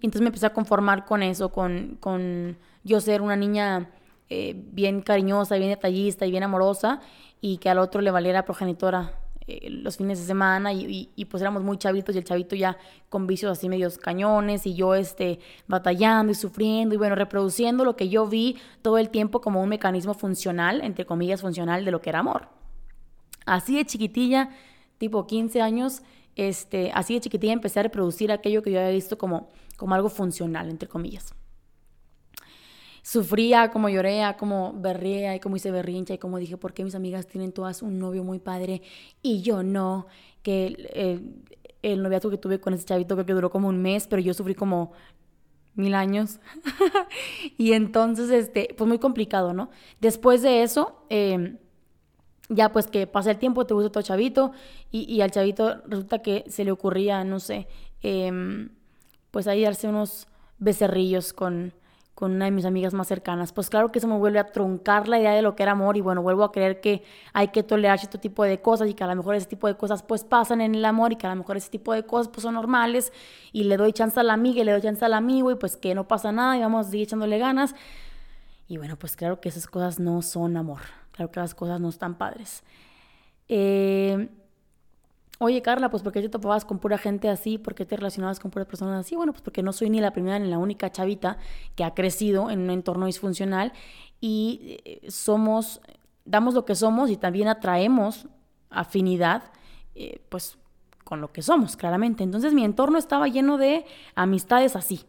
Y 0.00 0.06
entonces 0.06 0.22
me 0.22 0.28
empecé 0.28 0.46
a 0.46 0.52
conformar 0.52 1.04
con 1.04 1.22
eso, 1.22 1.50
con, 1.50 1.96
con 2.00 2.56
yo 2.84 3.00
ser 3.00 3.22
una 3.22 3.36
niña 3.36 3.90
bien 4.30 5.02
cariñosa, 5.02 5.56
bien 5.56 5.70
detallista 5.70 6.24
y 6.24 6.30
bien 6.30 6.44
amorosa 6.44 7.00
y 7.40 7.58
que 7.58 7.68
al 7.68 7.78
otro 7.78 8.00
le 8.00 8.12
valiera 8.12 8.44
progenitora 8.44 9.19
eh, 9.50 9.70
los 9.70 9.96
fines 9.96 10.20
de 10.20 10.26
semana 10.26 10.72
y, 10.72 11.08
pues 11.28 11.40
éramos 11.40 11.64
muy 11.64 11.76
chavitos 11.76 12.14
y 12.14 12.18
el 12.18 12.24
chavito 12.24 12.54
ya 12.54 12.78
con 13.08 13.26
vicios 13.26 13.50
así 13.50 13.68
medios 13.68 13.98
cañones 13.98 14.64
y 14.66 14.74
yo 14.74 14.94
este 14.94 15.40
batallando 15.66 16.30
y 16.30 16.34
sufriendo 16.36 16.94
y 16.94 16.98
bueno, 16.98 17.16
reproduciendo 17.16 17.84
lo 17.84 17.96
que 17.96 18.08
yo 18.08 18.28
vi 18.28 18.58
todo 18.82 18.98
el 18.98 19.10
tiempo 19.10 19.40
como 19.40 19.60
un 19.60 19.68
mecanismo 19.68 20.14
funcional, 20.14 20.80
entre 20.82 21.04
comillas 21.04 21.40
funcional, 21.40 21.84
de 21.84 21.90
lo 21.90 22.00
que 22.00 22.10
era 22.10 22.20
amor. 22.20 22.48
Así 23.44 23.76
de 23.76 23.84
chiquitilla, 23.84 24.50
tipo 24.98 25.26
15 25.26 25.60
años, 25.60 26.02
este, 26.36 26.92
así 26.94 27.14
de 27.14 27.20
chiquitilla 27.20 27.52
empecé 27.52 27.80
a 27.80 27.82
reproducir 27.82 28.30
aquello 28.30 28.62
que 28.62 28.70
yo 28.70 28.78
había 28.78 28.92
visto 28.92 29.18
como, 29.18 29.50
como 29.76 29.94
algo 29.94 30.08
funcional, 30.08 30.70
entre 30.70 30.88
comillas 30.88 31.34
sufría, 33.02 33.70
como 33.70 33.88
lloré, 33.88 34.22
como 34.38 34.72
berría 34.74 35.34
y 35.34 35.40
como 35.40 35.56
hice 35.56 35.70
berrincha 35.70 36.14
y 36.14 36.18
como 36.18 36.38
dije, 36.38 36.56
¿por 36.56 36.72
qué 36.72 36.84
mis 36.84 36.94
amigas 36.94 37.26
tienen 37.26 37.52
todas 37.52 37.82
un 37.82 37.98
novio 37.98 38.24
muy 38.24 38.38
padre 38.38 38.82
y 39.22 39.42
yo 39.42 39.62
no? 39.62 40.06
Que 40.42 41.22
el, 41.82 42.02
noviazgo 42.02 42.30
que 42.30 42.38
tuve 42.38 42.60
con 42.60 42.74
ese 42.74 42.84
chavito 42.84 43.14
creo 43.14 43.26
que 43.26 43.32
duró 43.32 43.50
como 43.50 43.68
un 43.68 43.80
mes, 43.80 44.06
pero 44.06 44.20
yo 44.22 44.34
sufrí 44.34 44.54
como 44.54 44.92
mil 45.74 45.94
años. 45.94 46.40
y 47.58 47.72
entonces, 47.72 48.30
este, 48.30 48.74
pues 48.76 48.88
muy 48.88 48.98
complicado, 48.98 49.52
¿no? 49.52 49.70
Después 50.00 50.42
de 50.42 50.62
eso, 50.62 51.04
em, 51.08 51.58
ya 52.48 52.72
pues 52.72 52.88
que 52.88 53.06
pasa 53.06 53.30
el 53.30 53.38
tiempo, 53.38 53.66
te 53.66 53.74
gusta 53.74 53.88
otro 53.88 54.02
chavito 54.02 54.52
y, 54.90 55.02
y, 55.12 55.20
al 55.20 55.30
chavito 55.30 55.82
resulta 55.86 56.20
que 56.20 56.44
se 56.48 56.64
le 56.64 56.72
ocurría, 56.72 57.24
no 57.24 57.38
sé, 57.40 57.68
em, 58.02 58.70
pues 59.30 59.46
ahí 59.46 59.62
darse 59.62 59.88
unos 59.88 60.26
becerrillos 60.58 61.32
con 61.32 61.72
con 62.14 62.32
una 62.32 62.44
de 62.46 62.50
mis 62.50 62.64
amigas 62.64 62.92
más 62.92 63.08
cercanas, 63.08 63.52
pues 63.52 63.70
claro 63.70 63.90
que 63.90 63.98
eso 63.98 64.08
me 64.08 64.18
vuelve 64.18 64.38
a 64.38 64.52
truncar 64.52 65.08
la 65.08 65.18
idea 65.18 65.32
de 65.32 65.42
lo 65.42 65.56
que 65.56 65.62
era 65.62 65.72
amor 65.72 65.96
y 65.96 66.00
bueno, 66.00 66.22
vuelvo 66.22 66.44
a 66.44 66.52
creer 66.52 66.80
que 66.80 67.02
hay 67.32 67.48
que 67.48 67.62
tolerar 67.62 67.98
este 68.02 68.18
tipo 68.18 68.44
de 68.44 68.60
cosas 68.60 68.88
y 68.88 68.94
que 68.94 69.04
a 69.04 69.06
lo 69.06 69.16
mejor 69.16 69.34
ese 69.34 69.46
tipo 69.46 69.66
de 69.66 69.76
cosas 69.76 70.02
pues 70.02 70.24
pasan 70.24 70.60
en 70.60 70.74
el 70.74 70.84
amor 70.84 71.12
y 71.12 71.16
que 71.16 71.26
a 71.26 71.30
lo 71.30 71.36
mejor 71.36 71.56
ese 71.56 71.70
tipo 71.70 71.94
de 71.94 72.04
cosas 72.04 72.28
pues 72.28 72.42
son 72.42 72.54
normales 72.54 73.12
y 73.52 73.64
le 73.64 73.76
doy 73.76 73.92
chance 73.92 74.20
a 74.20 74.22
la 74.22 74.34
amiga 74.34 74.60
y 74.60 74.64
le 74.64 74.72
doy 74.72 74.82
chance 74.82 75.04
al 75.04 75.14
amigo 75.14 75.50
y 75.50 75.54
pues 75.54 75.76
que 75.76 75.94
no 75.94 76.06
pasa 76.06 76.30
nada 76.30 76.56
y 76.56 76.60
vamos 76.60 76.86
a 76.86 76.90
seguir 76.90 77.06
echándole 77.06 77.38
ganas. 77.38 77.74
Y 78.68 78.76
bueno, 78.76 78.96
pues 78.96 79.16
claro 79.16 79.40
que 79.40 79.48
esas 79.48 79.66
cosas 79.66 79.98
no 79.98 80.22
son 80.22 80.56
amor, 80.56 80.80
claro 81.12 81.30
que 81.30 81.40
las 81.40 81.54
cosas 81.54 81.80
no 81.80 81.88
están 81.88 82.16
padres. 82.16 82.62
Eh, 83.48 84.28
Oye, 85.42 85.62
Carla, 85.62 85.88
pues 85.88 86.02
¿por 86.02 86.12
qué 86.12 86.20
te 86.20 86.28
topabas 86.28 86.66
con 86.66 86.78
pura 86.78 86.98
gente 86.98 87.30
así? 87.30 87.56
¿Por 87.56 87.74
qué 87.74 87.86
te 87.86 87.96
relacionabas 87.96 88.38
con 88.38 88.50
puras 88.50 88.68
personas 88.68 89.06
así? 89.06 89.16
Bueno, 89.16 89.32
pues 89.32 89.40
porque 89.40 89.62
no 89.62 89.72
soy 89.72 89.88
ni 89.88 89.98
la 89.98 90.12
primera 90.12 90.38
ni 90.38 90.50
la 90.50 90.58
única 90.58 90.92
chavita 90.92 91.38
que 91.76 91.82
ha 91.82 91.94
crecido 91.94 92.50
en 92.50 92.60
un 92.60 92.68
entorno 92.68 93.06
disfuncional 93.06 93.72
y 94.20 94.76
eh, 94.84 95.10
somos, 95.10 95.80
damos 96.26 96.52
lo 96.52 96.66
que 96.66 96.74
somos 96.74 97.08
y 97.08 97.16
también 97.16 97.48
atraemos 97.48 98.28
afinidad, 98.68 99.44
eh, 99.94 100.20
pues 100.28 100.58
con 101.04 101.22
lo 101.22 101.32
que 101.32 101.40
somos, 101.40 101.74
claramente. 101.74 102.22
Entonces 102.22 102.52
mi 102.52 102.62
entorno 102.62 102.98
estaba 102.98 103.26
lleno 103.26 103.56
de 103.56 103.86
amistades 104.14 104.76
así, 104.76 105.06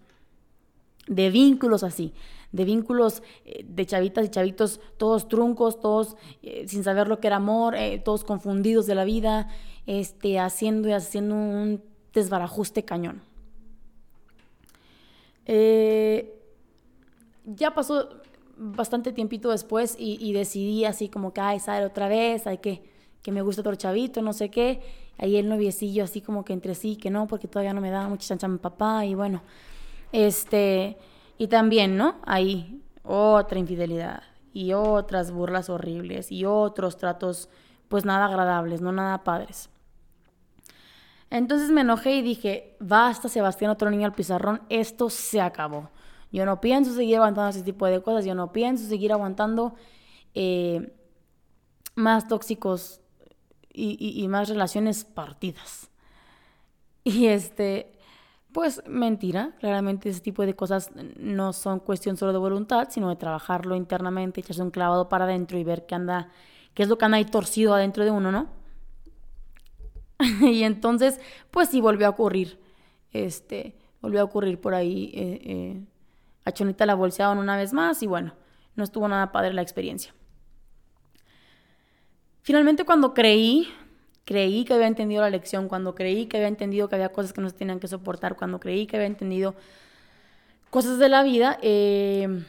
de 1.07 1.29
vínculos 1.29 1.83
así, 1.83 2.13
de 2.51 2.65
vínculos 2.65 3.23
eh, 3.45 3.65
de 3.67 3.85
chavitas 3.85 4.25
y 4.25 4.29
chavitos, 4.29 4.79
todos 4.97 5.27
truncos, 5.27 5.79
todos 5.79 6.15
sin 6.67 6.83
saber 6.83 7.07
lo 7.07 7.19
que 7.19 7.27
era 7.27 7.37
amor, 7.37 7.75
todos 8.03 8.23
confundidos 8.23 8.87
de 8.87 8.95
la 8.95 9.05
vida, 9.05 9.47
este, 9.85 10.39
haciendo 10.39 10.89
y 10.89 10.93
haciendo 10.93 11.35
un 11.35 11.81
desbarajuste 12.13 12.83
cañón. 12.83 13.21
Eh, 15.45 16.39
ya 17.45 17.73
pasó 17.73 18.09
bastante 18.57 19.11
tiempito 19.11 19.49
después 19.49 19.95
y, 19.97 20.31
decidí 20.33 20.85
así 20.85 21.09
como 21.09 21.33
que, 21.33 21.41
ay, 21.41 21.59
sale 21.59 21.85
otra 21.85 22.07
vez, 22.07 22.45
hay 22.47 22.59
que, 22.59 22.83
que 23.21 23.31
me 23.31 23.41
gusta 23.41 23.61
otro 23.61 23.75
chavito, 23.75 24.21
no 24.21 24.33
sé 24.33 24.49
qué. 24.49 24.81
Ahí 25.17 25.37
el 25.37 25.49
noviecillo 25.49 26.03
así 26.03 26.21
como 26.21 26.45
que 26.45 26.53
entre 26.53 26.75
sí, 26.75 26.95
que 26.95 27.09
no, 27.09 27.27
porque 27.27 27.47
todavía 27.47 27.73
no 27.73 27.81
me 27.81 27.91
daba 27.91 28.07
mucha 28.07 28.27
chancha 28.27 28.47
mi 28.47 28.57
papá 28.57 29.05
y 29.05 29.15
bueno, 29.15 29.41
este, 30.11 30.97
y 31.41 31.47
también, 31.47 31.97
¿no? 31.97 32.17
Ahí 32.27 32.83
otra 33.01 33.57
infidelidad 33.57 34.21
y 34.53 34.73
otras 34.73 35.31
burlas 35.31 35.71
horribles 35.71 36.31
y 36.31 36.45
otros 36.45 36.97
tratos 36.97 37.49
pues 37.87 38.05
nada 38.05 38.27
agradables, 38.27 38.79
no 38.79 38.91
nada 38.91 39.23
padres. 39.23 39.67
Entonces 41.31 41.71
me 41.71 41.81
enojé 41.81 42.11
y 42.17 42.21
dije, 42.21 42.77
basta 42.79 43.27
Sebastián, 43.27 43.71
otro 43.71 43.89
niño 43.89 44.05
al 44.05 44.13
pizarrón, 44.13 44.61
esto 44.69 45.09
se 45.09 45.41
acabó. 45.41 45.89
Yo 46.31 46.45
no 46.45 46.61
pienso 46.61 46.93
seguir 46.93 47.15
aguantando 47.15 47.49
ese 47.49 47.63
tipo 47.63 47.87
de 47.87 48.03
cosas, 48.03 48.23
yo 48.23 48.35
no 48.35 48.51
pienso 48.51 48.87
seguir 48.87 49.11
aguantando 49.11 49.73
eh, 50.35 50.93
más 51.95 52.27
tóxicos 52.27 53.01
y, 53.73 54.27
más 54.27 54.47
relaciones 54.47 55.05
partidas. 55.05 55.89
Y 57.03 57.25
este, 57.25 57.99
pues 58.53 58.81
mentira, 58.87 59.53
claramente 59.59 60.09
ese 60.09 60.21
tipo 60.21 60.45
de 60.45 60.55
cosas 60.55 60.91
no 61.17 61.53
son 61.53 61.79
cuestión 61.79 62.17
solo 62.17 62.33
de 62.33 62.39
voluntad, 62.39 62.89
sino 62.89 63.09
de 63.09 63.15
trabajarlo 63.15 63.75
internamente, 63.75 64.41
echarse 64.41 64.61
un 64.61 64.71
clavado 64.71 65.09
para 65.09 65.25
adentro 65.25 65.57
y 65.57 65.63
ver 65.63 65.85
qué 65.85 65.95
anda, 65.95 66.29
qué 66.73 66.83
es 66.83 66.89
lo 66.89 66.97
que 66.97 67.05
anda 67.05 67.17
ahí 67.17 67.25
torcido 67.25 67.73
adentro 67.73 68.03
de 68.03 68.11
uno, 68.11 68.31
¿no? 68.31 68.49
y 70.41 70.63
entonces, 70.63 71.19
pues 71.49 71.69
sí 71.69 71.81
volvió 71.81 72.07
a 72.07 72.11
ocurrir. 72.11 72.59
Este, 73.11 73.75
volvió 74.01 74.21
a 74.21 74.23
ocurrir 74.23 74.59
por 74.59 74.73
ahí. 74.73 75.11
Eh, 75.13 75.41
eh, 75.43 75.85
a 76.43 76.51
Chonita 76.51 76.85
la 76.85 76.95
bolsearon 76.95 77.37
una 77.37 77.55
vez 77.55 77.73
más 77.73 78.01
y 78.01 78.07
bueno, 78.07 78.33
no 78.75 78.83
estuvo 78.83 79.07
nada 79.07 79.31
padre 79.31 79.53
la 79.53 79.61
experiencia. 79.61 80.13
Finalmente 82.41 82.85
cuando 82.85 83.13
creí, 83.13 83.67
creí 84.25 84.65
que 84.65 84.73
había 84.73 84.87
entendido 84.87 85.21
la 85.21 85.29
lección, 85.29 85.67
cuando 85.67 85.95
creí 85.95 86.27
que 86.27 86.37
había 86.37 86.47
entendido 86.47 86.87
que 86.87 86.95
había 86.95 87.09
cosas 87.09 87.33
que 87.33 87.41
no 87.41 87.49
se 87.49 87.55
tenían 87.55 87.79
que 87.79 87.87
soportar, 87.87 88.35
cuando 88.35 88.59
creí 88.59 88.87
que 88.87 88.95
había 88.97 89.07
entendido 89.07 89.55
cosas 90.69 90.99
de 90.99 91.09
la 91.09 91.23
vida, 91.23 91.57
eh, 91.61 92.43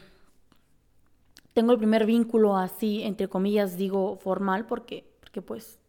tengo 1.53 1.71
el 1.71 1.77
primer 1.77 2.05
vínculo 2.05 2.57
así, 2.57 3.03
entre 3.03 3.27
comillas, 3.27 3.77
digo 3.77 4.17
formal, 4.17 4.65
porque, 4.65 5.05
porque 5.19 5.41
pues 5.41 5.79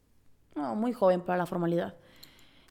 muy 0.55 0.93
joven 0.93 1.21
para 1.21 1.39
la 1.39 1.47
formalidad. 1.47 1.95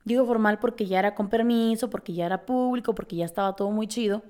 Digo 0.06 0.26
formal 0.26 0.60
porque 0.60 0.86
ya 0.86 1.00
era 1.00 1.16
con 1.16 1.30
permiso, 1.30 1.90
porque 1.90 2.14
ya 2.14 2.26
era 2.26 2.46
público, 2.46 2.94
porque 2.94 3.16
ya 3.16 3.26
estaba 3.26 3.56
todo 3.56 3.72
muy 3.72 3.88
chido. 3.88 4.22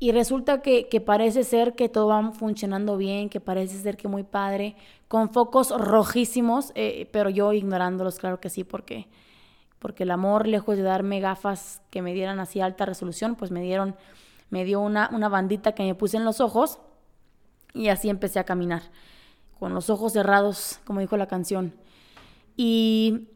Y 0.00 0.12
resulta 0.12 0.62
que, 0.62 1.02
parece 1.04 1.42
ser 1.42 1.74
que 1.74 1.88
todo 1.88 2.08
va 2.08 2.30
funcionando 2.30 2.96
bien, 2.96 3.28
que 3.28 3.40
parece 3.40 3.78
ser 3.78 3.96
que 3.96 4.06
muy 4.06 4.22
padre, 4.22 4.76
con 5.08 5.30
focos 5.30 5.70
rojísimos, 5.70 6.70
eh, 6.76 7.08
pero 7.12 7.30
yo 7.30 7.52
ignorándolos, 7.52 8.18
claro 8.18 8.38
que 8.38 8.48
sí, 8.48 8.62
porque, 8.62 9.08
porque 9.80 10.04
el 10.04 10.12
amor, 10.12 10.46
lejos 10.46 10.76
de 10.76 10.84
darme 10.84 11.18
gafas 11.18 11.82
que 11.90 12.00
me 12.00 12.14
dieran 12.14 12.38
así 12.38 12.60
alta 12.60 12.86
resolución, 12.86 13.34
pues 13.34 13.50
me 13.50 13.60
dieron, 13.60 13.96
me 14.50 14.64
dio 14.64 14.80
una, 14.80 15.10
una 15.12 15.28
bandita 15.28 15.72
que 15.72 15.82
me 15.82 15.96
puse 15.96 16.16
en 16.16 16.24
los 16.24 16.40
ojos 16.40 16.78
y 17.74 17.88
así 17.88 18.08
empecé 18.08 18.38
a 18.38 18.44
caminar, 18.44 18.82
con 19.58 19.74
los 19.74 19.90
ojos 19.90 20.12
cerrados, 20.12 20.78
como 20.84 21.00
dijo 21.00 21.16
la 21.16 21.26
canción. 21.26 21.74
Y, 22.56 23.28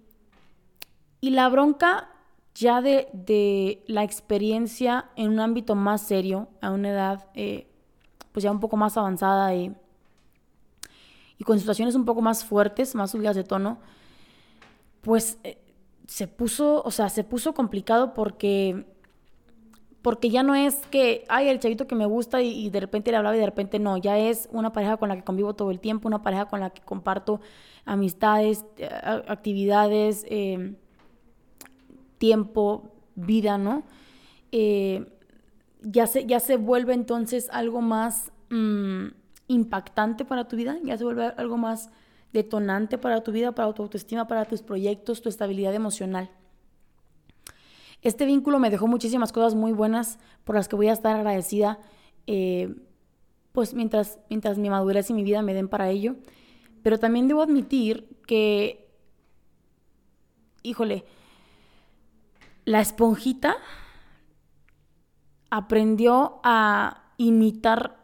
y 1.21 1.31
la 1.31 1.49
bronca 1.49 2.12
ya 2.55 2.83
de, 2.83 3.83
la 3.87 4.05
experiencia 4.05 5.11
en 5.17 5.31
un 5.31 5.41
ámbito 5.41 5.75
más 5.75 6.03
serio, 6.03 6.49
a 6.61 6.71
una 6.71 6.91
edad 6.91 7.27
eh, 7.35 7.67
pues 8.33 8.43
ya 8.43 8.51
un 8.51 8.61
poco 8.61 8.77
más 8.77 8.97
avanzada 8.97 9.55
y, 9.55 9.75
y, 11.39 11.45
con 11.45 11.59
situaciones 11.59 11.95
un 11.95 12.05
poco 12.05 12.21
más 12.21 12.45
fuertes, 12.45 12.95
más 12.95 13.11
subidas 13.11 13.37
de 13.37 13.45
tono, 13.45 13.79
pues 15.01 15.39
eh, 15.45 15.59
se 16.07 16.29
puso, 16.29 16.83
o 16.85 16.91
sea, 16.91 17.09
se 17.09 17.25
puso 17.25 17.55
complicado 17.55 18.15
porque 18.15 18.87
porque 20.03 20.31
ya 20.31 20.43
no 20.43 20.57
es 20.57 20.75
que, 20.91 21.25
ay, 21.29 21.49
el 21.49 21.61
chavito 21.61 21.87
que 21.87 21.95
me 21.95 22.07
gusta 22.07 22.43
y, 22.43 22.69
de 22.71 22.81
repente 22.81 23.13
le 23.13 23.17
hablaba 23.17 23.37
y 23.37 23.41
de 23.41 23.47
repente 23.47 23.79
no, 23.79 23.97
ya 23.97 24.19
es 24.19 24.49
una 24.53 24.73
pareja 24.73 24.97
con 24.97 25.09
la 25.09 25.17
que 25.17 25.23
convivo 25.23 25.55
todo 25.55 25.71
el 25.71 25.79
tiempo, 25.79 26.09
una 26.09 26.23
pareja 26.23 26.47
con 26.47 26.59
la 26.61 26.71
que 26.71 26.83
comparto 26.83 27.41
amistades, 27.85 28.65
eh, 28.79 28.89
actividades, 29.29 30.27
eh, 30.29 30.75
tiempo, 32.23 32.95
vida, 33.17 33.59
¿no? 33.59 33.83
Eh, 34.53 35.13
ya, 35.81 36.07
se, 36.07 36.25
ya 36.25 36.39
se 36.39 36.57
vuelve 36.57 36.95
entonces 36.95 37.49
algo 37.51 37.81
más 37.81 38.31
mm, 38.49 39.07
impactante 39.49 40.25
para 40.25 40.47
tu 40.47 40.55
vida, 40.55 40.79
ya 40.85 40.97
se 40.97 41.03
vuelve 41.03 41.25
algo 41.37 41.57
más 41.57 41.91
detonante 42.33 42.97
para 42.97 43.25
tu 43.25 43.33
vida, 43.33 43.57
para 43.57 43.73
tu 43.73 43.83
autoestima, 43.83 44.29
para 44.29 44.45
tus 44.45 44.63
proyectos, 44.63 45.21
tu 45.21 45.29
estabilidad 45.29 45.75
emocional. 45.75 46.31
Este 48.03 48.25
vínculo 48.25 48.61
me 48.61 48.71
dejó 48.71 48.87
muchísimas 48.87 49.33
cosas 49.33 49.57
muy 49.57 49.73
buenas 49.73 50.21
por 50.45 50.55
las 50.55 50.69
que 50.69 50.77
voy 50.77 50.87
a 50.87 50.93
estar 50.93 51.17
agradecida 51.17 51.81
eh, 52.29 52.73
pues 53.51 53.75
mientras, 53.75 54.21
mientras 54.31 54.59
mi 54.59 54.71
madurez 54.71 55.11
y 55.11 55.15
mi 55.15 55.25
vida 55.25 55.43
me 55.43 55.55
den 55.55 55.67
para 55.67 55.91
ello. 55.91 56.15
Pero 56.85 57.01
también 57.01 57.27
debo 57.27 57.43
admitir 57.43 58.17
que, 58.29 58.89
híjole, 60.63 61.05
la 62.65 62.81
esponjita 62.81 63.57
aprendió 65.51 66.41
a 66.45 67.13
imitar 67.17 67.99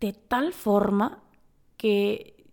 de 0.00 0.12
tal 0.12 0.52
forma 0.52 1.22
que 1.76 2.46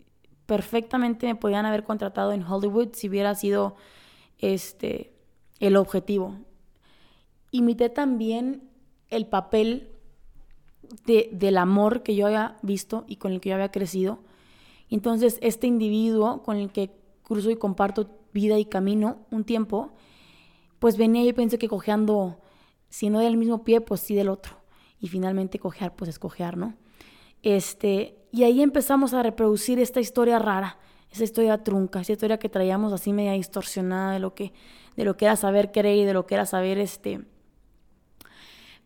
perfectamente 0.46 1.26
me 1.26 1.34
podían 1.34 1.66
haber 1.66 1.84
contratado 1.84 2.32
en 2.32 2.42
Hollywood 2.42 2.88
si 2.92 3.08
hubiera 3.08 3.34
sido 3.34 3.76
este 4.38 5.14
el 5.60 5.76
objetivo. 5.76 6.36
Imité 7.50 7.88
también 7.88 8.68
el 9.10 9.26
papel 9.26 9.88
de, 11.04 11.28
del 11.32 11.56
amor 11.58 12.02
que 12.02 12.14
yo 12.14 12.26
había 12.26 12.56
visto 12.62 13.04
y 13.08 13.16
con 13.16 13.32
el 13.32 13.40
que 13.40 13.50
yo 13.50 13.56
había 13.56 13.70
crecido. 13.70 14.20
Entonces, 14.90 15.38
este 15.42 15.66
individuo 15.66 16.42
con 16.42 16.56
el 16.56 16.70
que 16.70 16.90
cruzo 17.22 17.50
y 17.50 17.56
comparto 17.56 18.08
vida 18.32 18.58
y 18.58 18.64
camino 18.64 19.18
un 19.30 19.44
tiempo, 19.44 19.92
pues 20.78 20.96
venía 20.96 21.24
yo 21.24 21.34
pensé 21.34 21.58
que 21.58 21.68
cojeando, 21.68 22.40
si 22.88 23.10
no 23.10 23.20
del 23.20 23.36
mismo 23.36 23.64
pie, 23.64 23.80
pues 23.80 24.00
sí 24.00 24.14
del 24.14 24.28
otro. 24.28 24.56
Y 25.00 25.08
finalmente 25.08 25.58
cojear, 25.58 25.94
pues 25.94 26.10
es 26.10 26.18
cojear, 26.18 26.56
¿no? 26.56 26.74
Este, 27.42 28.18
y 28.32 28.44
ahí 28.44 28.62
empezamos 28.62 29.14
a 29.14 29.22
reproducir 29.22 29.78
esta 29.78 30.00
historia 30.00 30.38
rara, 30.38 30.78
esa 31.10 31.24
historia 31.24 31.62
trunca, 31.62 32.00
esa 32.00 32.12
historia 32.12 32.38
que 32.38 32.48
traíamos 32.48 32.92
así 32.92 33.12
media 33.12 33.32
distorsionada 33.32 34.12
de 34.12 34.18
lo 34.18 34.34
que, 34.34 34.52
de 34.96 35.04
lo 35.04 35.16
que 35.16 35.26
era 35.26 35.36
saber 35.36 35.70
querer 35.70 35.96
y 35.96 36.04
de 36.04 36.12
lo 36.12 36.26
que 36.26 36.34
era 36.34 36.46
saber, 36.46 36.78
este, 36.78 37.24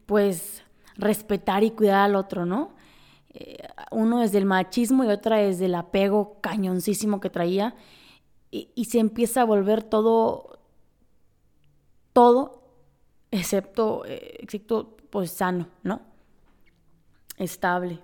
pues, 0.06 0.62
respetar 0.96 1.64
y 1.64 1.70
cuidar 1.70 2.00
al 2.00 2.16
otro, 2.16 2.44
¿no? 2.46 2.74
Eh, 3.34 3.66
uno 3.90 4.20
desde 4.20 4.38
el 4.38 4.44
machismo 4.44 5.04
y 5.04 5.08
otra 5.08 5.38
desde 5.38 5.66
el 5.66 5.74
apego 5.74 6.38
cañoncísimo 6.40 7.20
que 7.20 7.30
traía. 7.30 7.74
Y, 8.50 8.84
se 8.84 8.98
empieza 8.98 9.40
a 9.40 9.44
volver 9.44 9.82
todo, 9.82 10.58
todo, 12.12 12.62
excepto, 13.30 14.04
eh, 14.06 14.36
excepto, 14.40 14.96
pues, 15.10 15.30
sano, 15.30 15.68
¿no? 15.82 16.00
Estable. 17.36 18.02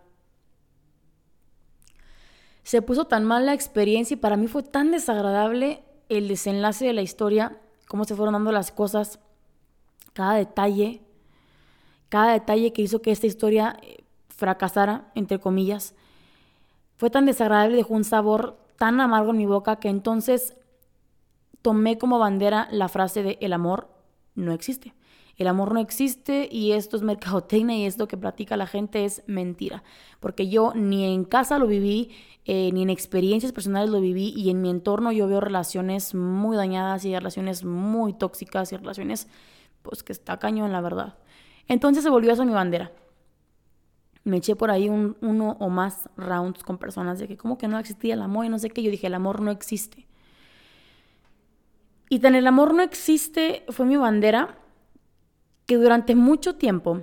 Se 2.63 2.83
puso 2.83 3.07
tan 3.07 3.25
mal 3.25 3.47
la 3.47 3.55
experiencia 3.55 4.15
y 4.15 4.19
para 4.19 4.37
mí 4.37 4.47
fue 4.47 4.63
tan 4.63 4.91
desagradable 4.91 5.83
el 6.09 6.29
desenlace 6.29 6.87
de 6.87 6.93
la 6.93 7.03
historia, 7.03 7.59
cómo 7.87 8.05
se 8.05 8.15
fueron 8.15 8.35
dando 8.35 8.53
las 8.53 8.73
cosas, 8.73 9.21
cada 10.13 10.35
detalle, 10.35 11.01
cada 12.09 12.33
detalle 12.33 12.73
que 12.73 12.83
hizo 12.83 13.01
que 13.03 13.11
esta 13.11 13.27
historia 13.27 13.79
eh, 13.83 14.05
fracasara, 14.29 15.11
entre 15.15 15.39
comillas, 15.39 15.95
fue 16.97 17.11
tan 17.11 17.27
desagradable, 17.27 17.77
dejó 17.77 17.95
un 17.95 18.05
sabor 18.05 18.59
tan 18.77 19.01
amargo 19.01 19.31
en 19.31 19.39
mi 19.39 19.47
boca 19.47 19.77
que 19.77 19.89
entonces 19.89 20.55
tomé 21.63 21.99
como 21.99 22.19
bandera 22.19 22.69
la 22.71 22.89
frase 22.89 23.23
de 23.23 23.39
el 23.41 23.53
amor 23.53 23.89
no 24.39 24.53
existe. 24.53 24.95
El 25.37 25.47
amor 25.47 25.73
no 25.73 25.79
existe 25.79 26.49
y 26.51 26.73
esto 26.73 26.97
es 26.97 27.03
mercadotecnia 27.03 27.77
y 27.77 27.85
esto 27.85 28.09
que 28.09 28.17
platica 28.17 28.57
la 28.57 28.67
gente 28.67 29.05
es 29.05 29.23
mentira. 29.27 29.85
Porque 30.19 30.49
yo 30.49 30.73
ni 30.75 31.15
en 31.15 31.25
casa 31.25 31.59
lo 31.59 31.69
viví, 31.69 32.11
eh, 32.45 32.71
ni 32.73 32.83
en 32.83 32.91
experiencias 32.91 33.53
personales 33.53 33.91
lo 33.91 34.01
viví 34.01 34.33
y 34.37 34.51
en 34.51 34.61
mi 34.61 34.69
entorno 34.69 35.13
yo 35.13 35.29
veo 35.29 35.41
relaciones 35.41 36.13
muy 36.15 36.57
dañadas 36.57 37.05
y 37.05 37.15
relaciones 37.15 37.65
muy 37.65 38.15
tóxicas 38.15 38.73
y 38.73 38.77
relaciones 38.77 39.29
pues 39.83 40.03
que 40.03 40.13
está 40.13 40.39
cañón 40.39 40.73
la 40.73 40.81
verdad. 40.81 41.19
Entonces 41.69 42.03
se 42.03 42.11
volvió 42.11 42.33
eso 42.33 42.45
mi 42.45 42.53
bandera. 42.53 42.91
Me 44.25 44.39
eché 44.39 44.57
por 44.57 44.73
ahí 44.73 44.89
un, 44.89 45.17
uno 45.21 45.57
o 45.61 45.69
más 45.69 46.09
rounds 46.17 46.65
con 46.65 46.79
personas 46.79 47.21
de 47.21 47.29
que 47.29 47.37
como 47.37 47.59
que 47.59 47.69
no 47.69 47.79
existía 47.79 48.15
el 48.15 48.23
amor 48.23 48.45
y 48.45 48.49
no 48.49 48.59
sé 48.59 48.71
qué. 48.71 48.83
Yo 48.83 48.91
dije, 48.91 49.07
el 49.07 49.15
amor 49.15 49.41
no 49.41 49.53
existe. 49.53 50.08
Y 52.09 52.21
tan 52.21 52.35
el 52.35 52.47
amor 52.47 52.75
no 52.75 52.83
existe 52.83 53.65
fue 53.69 53.87
mi 53.87 53.97
bandera 53.97 54.59
que 55.67 55.77
durante 55.77 56.15
mucho 56.15 56.57
tiempo, 56.57 57.03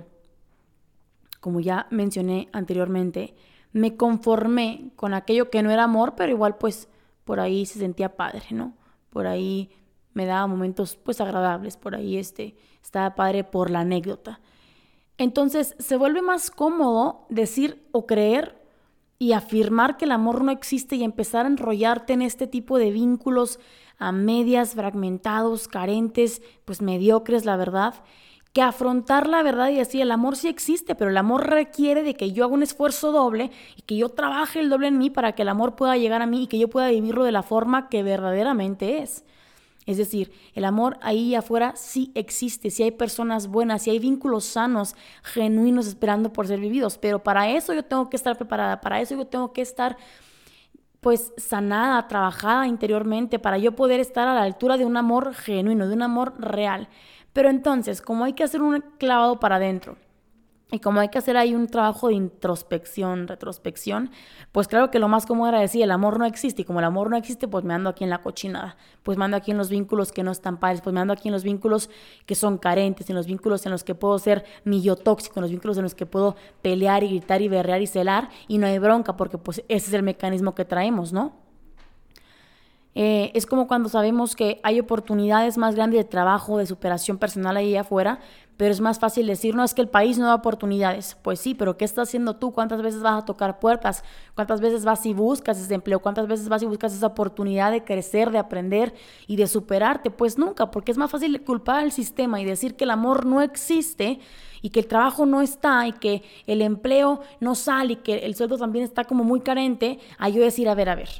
como 1.40 1.60
ya 1.60 1.86
mencioné 1.90 2.48
anteriormente, 2.52 3.34
me 3.72 3.96
conformé 3.96 4.90
con 4.96 5.14
aquello 5.14 5.50
que 5.50 5.62
no 5.62 5.70
era 5.70 5.84
amor, 5.84 6.14
pero 6.16 6.32
igual 6.32 6.56
pues 6.56 6.88
por 7.24 7.40
ahí 7.40 7.66
se 7.66 7.78
sentía 7.78 8.16
padre, 8.16 8.46
¿no? 8.50 8.74
Por 9.10 9.26
ahí 9.26 9.70
me 10.14 10.26
daba 10.26 10.46
momentos 10.46 10.96
pues 10.96 11.20
agradables, 11.20 11.76
por 11.76 11.94
ahí 11.94 12.16
este 12.16 12.56
estaba 12.82 13.14
padre 13.14 13.44
por 13.44 13.70
la 13.70 13.80
anécdota. 13.80 14.40
Entonces 15.18 15.76
se 15.78 15.96
vuelve 15.96 16.22
más 16.22 16.50
cómodo 16.50 17.26
decir 17.28 17.86
o 17.92 18.06
creer 18.06 18.60
y 19.18 19.32
afirmar 19.32 19.96
que 19.96 20.04
el 20.04 20.12
amor 20.12 20.42
no 20.42 20.50
existe 20.50 20.96
y 20.96 21.04
empezar 21.04 21.46
a 21.46 21.48
enrollarte 21.48 22.12
en 22.12 22.22
este 22.22 22.46
tipo 22.46 22.78
de 22.78 22.90
vínculos 22.90 23.60
a 23.98 24.12
medias, 24.12 24.74
fragmentados, 24.74 25.68
carentes, 25.68 26.42
pues 26.64 26.82
mediocres, 26.82 27.44
la 27.44 27.56
verdad, 27.56 27.94
que 28.52 28.62
afrontar 28.62 29.28
la 29.28 29.42
verdad 29.42 29.68
y 29.68 29.76
decir, 29.76 30.00
el 30.00 30.10
amor 30.10 30.36
sí 30.36 30.48
existe, 30.48 30.94
pero 30.94 31.10
el 31.10 31.16
amor 31.18 31.46
requiere 31.46 32.02
de 32.02 32.14
que 32.14 32.32
yo 32.32 32.44
haga 32.44 32.54
un 32.54 32.62
esfuerzo 32.62 33.12
doble 33.12 33.50
y 33.76 33.82
que 33.82 33.96
yo 33.96 34.08
trabaje 34.08 34.60
el 34.60 34.70
doble 34.70 34.88
en 34.88 34.96
mí 34.96 35.10
para 35.10 35.32
que 35.32 35.42
el 35.42 35.48
amor 35.48 35.76
pueda 35.76 35.96
llegar 35.96 36.22
a 36.22 36.26
mí 36.26 36.44
y 36.44 36.46
que 36.46 36.58
yo 36.58 36.68
pueda 36.68 36.88
vivirlo 36.88 37.24
de 37.24 37.32
la 37.32 37.42
forma 37.42 37.90
que 37.90 38.02
verdaderamente 38.02 39.02
es. 39.02 39.24
Es 39.84 39.98
decir, 39.98 40.32
el 40.54 40.64
amor 40.64 40.98
ahí 41.00 41.34
afuera 41.34 41.74
sí 41.76 42.10
existe, 42.14 42.70
si 42.70 42.82
hay 42.82 42.90
personas 42.90 43.46
buenas, 43.46 43.82
si 43.82 43.90
hay 43.90 43.98
vínculos 43.98 44.44
sanos, 44.44 44.96
genuinos 45.22 45.86
esperando 45.86 46.32
por 46.32 46.48
ser 46.48 46.58
vividos, 46.58 46.98
pero 46.98 47.22
para 47.22 47.50
eso 47.50 47.72
yo 47.72 47.84
tengo 47.84 48.10
que 48.10 48.16
estar 48.16 48.36
preparada, 48.36 48.80
para 48.80 49.00
eso 49.00 49.14
yo 49.14 49.26
tengo 49.26 49.52
que 49.52 49.62
estar 49.62 49.96
pues 51.06 51.32
sanada, 51.36 52.08
trabajada 52.08 52.66
interiormente, 52.66 53.38
para 53.38 53.58
yo 53.58 53.76
poder 53.76 54.00
estar 54.00 54.26
a 54.26 54.34
la 54.34 54.42
altura 54.42 54.76
de 54.76 54.84
un 54.84 54.96
amor 54.96 55.34
genuino, 55.34 55.86
de 55.86 55.94
un 55.94 56.02
amor 56.02 56.34
real. 56.36 56.88
Pero 57.32 57.48
entonces, 57.48 58.02
como 58.02 58.24
hay 58.24 58.32
que 58.32 58.42
hacer 58.42 58.60
un 58.60 58.82
clavado 58.98 59.38
para 59.38 59.54
adentro 59.54 59.98
y 60.72 60.80
como 60.80 60.98
hay 60.98 61.10
que 61.10 61.18
hacer 61.18 61.36
ahí 61.36 61.54
un 61.54 61.68
trabajo 61.68 62.08
de 62.08 62.14
introspección, 62.14 63.28
retrospección, 63.28 64.10
pues 64.50 64.66
claro 64.66 64.90
que 64.90 64.98
lo 64.98 65.06
más 65.06 65.24
cómodo 65.24 65.48
era 65.48 65.60
decir, 65.60 65.82
el 65.82 65.92
amor 65.92 66.18
no 66.18 66.24
existe 66.24 66.62
y 66.62 66.64
como 66.64 66.80
el 66.80 66.84
amor 66.84 67.08
no 67.08 67.16
existe, 67.16 67.46
pues 67.46 67.64
me 67.64 67.72
ando 67.72 67.88
aquí 67.88 68.02
en 68.02 68.10
la 68.10 68.20
cochinada, 68.20 68.76
pues 69.04 69.16
me 69.16 69.24
ando 69.24 69.36
aquí 69.36 69.52
en 69.52 69.58
los 69.58 69.70
vínculos 69.70 70.10
que 70.10 70.24
no 70.24 70.32
están 70.32 70.58
padres, 70.58 70.80
pues 70.80 70.92
me 70.92 70.98
ando 70.98 71.12
aquí 71.12 71.28
en 71.28 71.32
los 71.32 71.44
vínculos 71.44 71.88
que 72.26 72.34
son 72.34 72.58
carentes, 72.58 73.08
en 73.08 73.14
los 73.14 73.26
vínculos 73.26 73.64
en 73.64 73.70
los 73.70 73.84
que 73.84 73.94
puedo 73.94 74.18
ser 74.18 74.44
yo 74.64 74.96
tóxico, 74.96 75.38
en 75.38 75.42
los 75.42 75.52
vínculos 75.52 75.76
en 75.76 75.84
los 75.84 75.94
que 75.94 76.04
puedo 76.04 76.34
pelear 76.62 77.04
y 77.04 77.10
gritar 77.10 77.42
y 77.42 77.48
berrear 77.48 77.80
y 77.80 77.86
celar 77.86 78.28
y 78.48 78.58
no 78.58 78.66
hay 78.66 78.80
bronca 78.80 79.16
porque 79.16 79.38
pues 79.38 79.62
ese 79.68 79.86
es 79.86 79.92
el 79.92 80.02
mecanismo 80.02 80.56
que 80.56 80.64
traemos, 80.64 81.12
¿no? 81.12 81.46
Eh, 82.98 83.30
es 83.34 83.44
como 83.44 83.68
cuando 83.68 83.90
sabemos 83.90 84.34
que 84.34 84.58
hay 84.62 84.80
oportunidades 84.80 85.58
más 85.58 85.74
grandes 85.74 85.98
de 85.98 86.04
trabajo, 86.04 86.56
de 86.56 86.64
superación 86.64 87.18
personal 87.18 87.58
ahí 87.58 87.76
afuera, 87.76 88.20
pero 88.56 88.72
es 88.72 88.80
más 88.80 88.98
fácil 88.98 89.26
decir, 89.26 89.54
no, 89.54 89.64
es 89.64 89.74
que 89.74 89.82
el 89.82 89.88
país 89.88 90.18
no 90.18 90.26
da 90.26 90.34
oportunidades. 90.34 91.16
Pues 91.22 91.40
sí, 91.40 91.54
pero 91.54 91.76
¿qué 91.76 91.84
estás 91.84 92.08
haciendo 92.08 92.36
tú? 92.36 92.52
¿Cuántas 92.52 92.80
veces 92.80 93.02
vas 93.02 93.22
a 93.22 93.24
tocar 93.26 93.58
puertas? 93.58 94.02
¿Cuántas 94.34 94.60
veces 94.60 94.84
vas 94.84 95.04
y 95.04 95.12
buscas 95.12 95.60
ese 95.60 95.74
empleo? 95.74 96.00
¿Cuántas 96.00 96.26
veces 96.26 96.48
vas 96.48 96.62
y 96.62 96.66
buscas 96.66 96.94
esa 96.94 97.08
oportunidad 97.08 97.70
de 97.70 97.84
crecer, 97.84 98.30
de 98.30 98.38
aprender 98.38 98.94
y 99.26 99.36
de 99.36 99.46
superarte? 99.46 100.10
Pues 100.10 100.38
nunca, 100.38 100.70
porque 100.70 100.92
es 100.92 100.98
más 100.98 101.10
fácil 101.10 101.42
culpar 101.42 101.80
al 101.80 101.92
sistema 101.92 102.40
y 102.40 102.44
decir 102.46 102.76
que 102.76 102.84
el 102.84 102.90
amor 102.90 103.26
no 103.26 103.42
existe 103.42 104.20
y 104.62 104.70
que 104.70 104.80
el 104.80 104.86
trabajo 104.86 105.26
no 105.26 105.42
está 105.42 105.86
y 105.86 105.92
que 105.92 106.22
el 106.46 106.62
empleo 106.62 107.20
no 107.40 107.54
sale 107.54 107.92
y 107.92 107.96
que 107.96 108.18
el 108.18 108.34
sueldo 108.34 108.56
también 108.56 108.86
está 108.86 109.04
como 109.04 109.22
muy 109.22 109.40
carente, 109.40 109.98
a 110.18 110.30
yo 110.30 110.42
decir, 110.42 110.68
a 110.68 110.74
ver, 110.74 110.88
a 110.88 110.94
ver, 110.94 111.10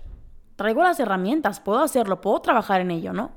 traigo 0.57 0.83
las 0.83 0.99
herramientas, 1.01 1.61
puedo 1.61 1.81
hacerlo, 1.81 2.23
puedo 2.23 2.41
trabajar 2.41 2.81
en 2.81 2.91
ello, 2.91 3.13
¿no? 3.13 3.33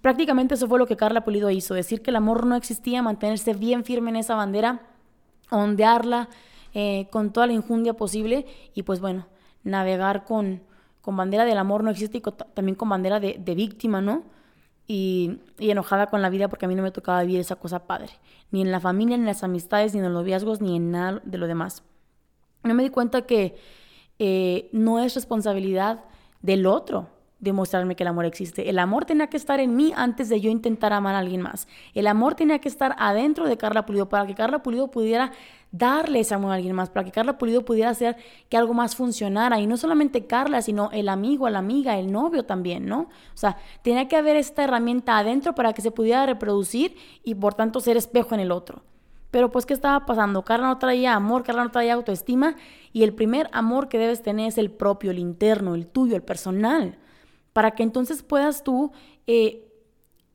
Prácticamente 0.00 0.54
eso 0.54 0.68
fue 0.68 0.78
lo 0.78 0.86
que 0.86 0.96
Carla 0.96 1.24
Pulido 1.24 1.50
hizo, 1.50 1.74
decir 1.74 2.02
que 2.02 2.10
el 2.10 2.16
amor 2.16 2.46
no 2.46 2.54
existía, 2.54 3.02
mantenerse 3.02 3.54
bien 3.54 3.84
firme 3.84 4.10
en 4.10 4.16
esa 4.16 4.34
bandera, 4.34 4.82
ondearla 5.50 6.28
eh, 6.74 7.08
con 7.10 7.32
toda 7.32 7.46
la 7.46 7.54
injundia 7.54 7.94
posible 7.94 8.46
y 8.74 8.82
pues 8.82 9.00
bueno, 9.00 9.26
navegar 9.64 10.24
con, 10.24 10.62
con 11.00 11.16
bandera 11.16 11.44
del 11.44 11.58
amor 11.58 11.82
no 11.82 11.90
existe 11.90 12.18
y 12.18 12.20
también 12.54 12.76
con 12.76 12.88
bandera 12.88 13.18
de, 13.20 13.54
víctima, 13.54 14.00
¿no? 14.00 14.24
Y, 14.86 15.40
y, 15.58 15.70
enojada 15.70 16.06
con 16.06 16.22
la 16.22 16.30
vida 16.30 16.48
porque 16.48 16.66
a 16.66 16.68
mí 16.68 16.74
no 16.76 16.82
me 16.82 16.92
tocaba 16.92 17.22
vivir 17.22 17.40
esa 17.40 17.56
cosa 17.56 17.86
padre, 17.86 18.12
ni 18.52 18.62
en 18.62 18.70
la 18.70 18.78
familia, 18.78 19.16
ni 19.16 19.22
en 19.22 19.26
las 19.26 19.42
amistades, 19.42 19.94
ni 19.94 19.98
en 19.98 20.04
los 20.04 20.12
noviazgos, 20.12 20.60
ni 20.60 20.76
en 20.76 20.92
nada 20.92 21.20
de 21.24 21.38
lo 21.38 21.46
demás. 21.46 21.82
No 22.62 22.74
me 22.74 22.82
di 22.82 22.90
cuenta 22.90 23.22
que 23.22 23.56
eh, 24.18 24.68
no 24.72 25.00
es 25.00 25.14
responsabilidad 25.14 26.04
del 26.42 26.66
otro 26.66 27.08
demostrarme 27.38 27.96
que 27.96 28.02
el 28.02 28.08
amor 28.08 28.24
existe. 28.24 28.70
El 28.70 28.78
amor 28.78 29.04
tenía 29.04 29.26
que 29.28 29.36
estar 29.36 29.60
en 29.60 29.76
mí 29.76 29.92
antes 29.94 30.28
de 30.28 30.40
yo 30.40 30.50
intentar 30.50 30.92
amar 30.92 31.14
a 31.14 31.18
alguien 31.18 31.42
más. 31.42 31.68
El 31.94 32.06
amor 32.06 32.34
tenía 32.34 32.58
que 32.60 32.68
estar 32.68 32.96
adentro 32.98 33.46
de 33.46 33.58
Carla 33.58 33.84
Pulido 33.84 34.08
para 34.08 34.26
que 34.26 34.34
Carla 34.34 34.62
Pulido 34.62 34.90
pudiera 34.90 35.32
darle 35.70 36.20
ese 36.20 36.34
amor 36.34 36.52
a 36.52 36.54
alguien 36.54 36.74
más, 36.74 36.88
para 36.88 37.04
que 37.04 37.12
Carla 37.12 37.36
Pulido 37.36 37.64
pudiera 37.64 37.90
hacer 37.90 38.16
que 38.48 38.56
algo 38.56 38.72
más 38.72 38.96
funcionara. 38.96 39.60
Y 39.60 39.66
no 39.66 39.76
solamente 39.76 40.26
Carla, 40.26 40.62
sino 40.62 40.90
el 40.92 41.08
amigo, 41.08 41.48
la 41.50 41.58
amiga, 41.58 41.98
el 41.98 42.10
novio 42.10 42.44
también, 42.44 42.86
¿no? 42.86 43.00
O 43.00 43.36
sea, 43.36 43.58
tenía 43.82 44.08
que 44.08 44.16
haber 44.16 44.36
esta 44.36 44.64
herramienta 44.64 45.18
adentro 45.18 45.54
para 45.54 45.74
que 45.74 45.82
se 45.82 45.90
pudiera 45.90 46.24
reproducir 46.24 46.96
y 47.22 47.34
por 47.34 47.54
tanto 47.54 47.80
ser 47.80 47.98
espejo 47.98 48.34
en 48.34 48.40
el 48.40 48.50
otro. 48.50 48.82
Pero 49.30 49.50
pues, 49.50 49.66
¿qué 49.66 49.74
estaba 49.74 50.06
pasando? 50.06 50.42
Carla 50.42 50.68
no 50.68 50.78
traía 50.78 51.14
amor, 51.14 51.42
Carla 51.42 51.64
no 51.64 51.70
traía 51.70 51.92
autoestima 51.92 52.56
y 52.94 53.02
el 53.02 53.12
primer 53.12 53.50
amor 53.52 53.88
que 53.88 53.98
debes 53.98 54.22
tener 54.22 54.48
es 54.48 54.56
el 54.56 54.70
propio, 54.70 55.10
el 55.10 55.18
interno, 55.18 55.74
el 55.74 55.86
tuyo, 55.86 56.16
el 56.16 56.22
personal, 56.22 56.96
para 57.56 57.70
que 57.70 57.82
entonces 57.82 58.22
puedas 58.22 58.62
tú 58.62 58.92
eh, 59.26 59.66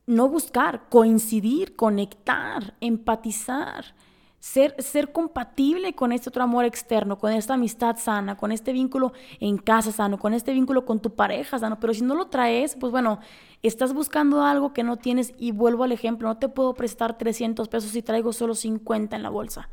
no 0.06 0.28
buscar, 0.28 0.88
coincidir, 0.88 1.76
conectar, 1.76 2.74
empatizar 2.80 3.94
ser, 4.40 4.74
ser 4.82 5.12
compatible 5.12 5.92
con 5.92 6.10
este 6.10 6.30
otro 6.30 6.42
amor 6.42 6.64
externo, 6.64 7.16
con 7.18 7.32
esta 7.32 7.54
amistad 7.54 7.96
sana, 7.96 8.36
con 8.36 8.50
este 8.50 8.72
vínculo 8.72 9.12
en 9.38 9.56
casa 9.56 9.92
sano, 9.92 10.18
con 10.18 10.34
este 10.34 10.52
vínculo 10.52 10.84
con 10.84 10.98
tu 10.98 11.14
pareja 11.14 11.60
sano. 11.60 11.78
Pero 11.78 11.94
si 11.94 12.02
no 12.02 12.16
lo 12.16 12.26
traes, 12.26 12.74
pues 12.74 12.90
bueno, 12.90 13.20
estás 13.62 13.94
buscando 13.94 14.42
algo 14.42 14.72
que 14.72 14.82
no 14.82 14.96
tienes 14.96 15.32
y 15.38 15.52
vuelvo 15.52 15.84
al 15.84 15.92
ejemplo, 15.92 16.26
no 16.26 16.38
te 16.38 16.48
puedo 16.48 16.74
prestar 16.74 17.18
300 17.18 17.68
pesos 17.68 17.92
si 17.92 18.02
traigo 18.02 18.32
solo 18.32 18.56
50 18.56 19.14
en 19.14 19.22
la 19.22 19.30
bolsa. 19.30 19.68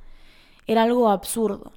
Era 0.68 0.84
algo 0.84 1.10
absurdo. 1.10 1.72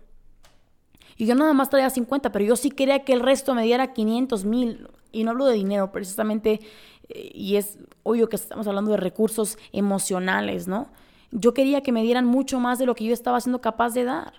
Y 1.16 1.26
yo 1.26 1.34
nada 1.34 1.52
más 1.52 1.70
traía 1.70 1.90
50, 1.90 2.32
pero 2.32 2.44
yo 2.44 2.56
sí 2.56 2.70
quería 2.70 3.04
que 3.04 3.12
el 3.12 3.20
resto 3.20 3.54
me 3.54 3.64
diera 3.64 3.92
500 3.92 4.44
mil. 4.44 4.88
Y 5.12 5.24
no 5.24 5.32
hablo 5.32 5.46
de 5.46 5.54
dinero 5.54 5.92
precisamente, 5.92 6.60
eh, 7.08 7.30
y 7.34 7.56
es 7.56 7.78
obvio 8.02 8.28
que 8.28 8.36
estamos 8.36 8.66
hablando 8.66 8.90
de 8.90 8.96
recursos 8.96 9.58
emocionales, 9.72 10.68
¿no? 10.68 10.88
Yo 11.30 11.54
quería 11.54 11.82
que 11.82 11.92
me 11.92 12.02
dieran 12.02 12.26
mucho 12.26 12.60
más 12.60 12.78
de 12.78 12.86
lo 12.86 12.94
que 12.94 13.04
yo 13.04 13.14
estaba 13.14 13.40
siendo 13.40 13.60
capaz 13.60 13.94
de 13.94 14.04
dar. 14.04 14.34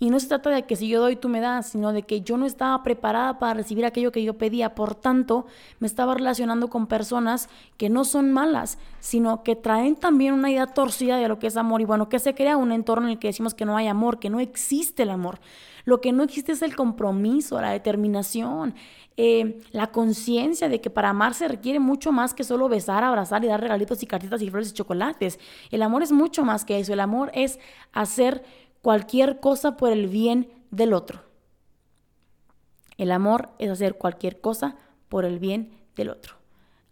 Y 0.00 0.10
no 0.10 0.18
se 0.18 0.26
trata 0.26 0.50
de 0.50 0.64
que 0.64 0.74
si 0.74 0.88
yo 0.88 1.00
doy, 1.00 1.16
tú 1.16 1.28
me 1.28 1.40
das, 1.40 1.68
sino 1.68 1.92
de 1.92 2.02
que 2.02 2.20
yo 2.20 2.36
no 2.36 2.46
estaba 2.46 2.82
preparada 2.82 3.38
para 3.38 3.54
recibir 3.54 3.86
aquello 3.86 4.10
que 4.10 4.24
yo 4.24 4.36
pedía. 4.36 4.74
Por 4.74 4.94
tanto, 4.94 5.46
me 5.78 5.86
estaba 5.86 6.14
relacionando 6.14 6.68
con 6.68 6.88
personas 6.88 7.48
que 7.76 7.88
no 7.88 8.04
son 8.04 8.32
malas, 8.32 8.78
sino 8.98 9.44
que 9.44 9.54
traen 9.54 9.94
también 9.94 10.34
una 10.34 10.50
idea 10.50 10.66
torcida 10.66 11.16
de 11.16 11.28
lo 11.28 11.38
que 11.38 11.46
es 11.46 11.56
amor. 11.56 11.80
Y 11.80 11.84
bueno, 11.84 12.08
que 12.08 12.18
se 12.18 12.34
crea 12.34 12.56
un 12.56 12.72
entorno 12.72 13.06
en 13.06 13.12
el 13.12 13.18
que 13.18 13.28
decimos 13.28 13.54
que 13.54 13.64
no 13.64 13.76
hay 13.76 13.86
amor, 13.86 14.18
que 14.18 14.30
no 14.30 14.40
existe 14.40 15.04
el 15.04 15.10
amor. 15.10 15.38
Lo 15.84 16.00
que 16.00 16.12
no 16.12 16.22
existe 16.22 16.52
es 16.52 16.62
el 16.62 16.74
compromiso, 16.74 17.60
la 17.60 17.70
determinación, 17.70 18.74
eh, 19.16 19.60
la 19.70 19.88
conciencia 19.88 20.68
de 20.68 20.80
que 20.80 20.90
para 20.90 21.10
amar 21.10 21.34
se 21.34 21.46
requiere 21.46 21.78
mucho 21.78 22.10
más 22.10 22.34
que 22.34 22.42
solo 22.42 22.68
besar, 22.68 23.04
abrazar 23.04 23.44
y 23.44 23.48
dar 23.48 23.60
regalitos 23.60 24.02
y 24.02 24.06
cartitas 24.06 24.42
y 24.42 24.50
flores 24.50 24.70
y 24.70 24.74
chocolates. 24.74 25.38
El 25.70 25.82
amor 25.82 26.02
es 26.02 26.10
mucho 26.10 26.44
más 26.44 26.64
que 26.64 26.78
eso. 26.80 26.92
El 26.92 27.00
amor 27.00 27.30
es 27.34 27.60
hacer 27.92 28.42
cualquier 28.84 29.40
cosa 29.40 29.78
por 29.78 29.90
el 29.92 30.08
bien 30.08 30.52
del 30.70 30.92
otro. 30.92 31.22
El 32.98 33.12
amor 33.12 33.48
es 33.58 33.70
hacer 33.70 33.96
cualquier 33.96 34.42
cosa 34.42 34.76
por 35.08 35.24
el 35.24 35.38
bien 35.38 35.72
del 35.96 36.10
otro. 36.10 36.34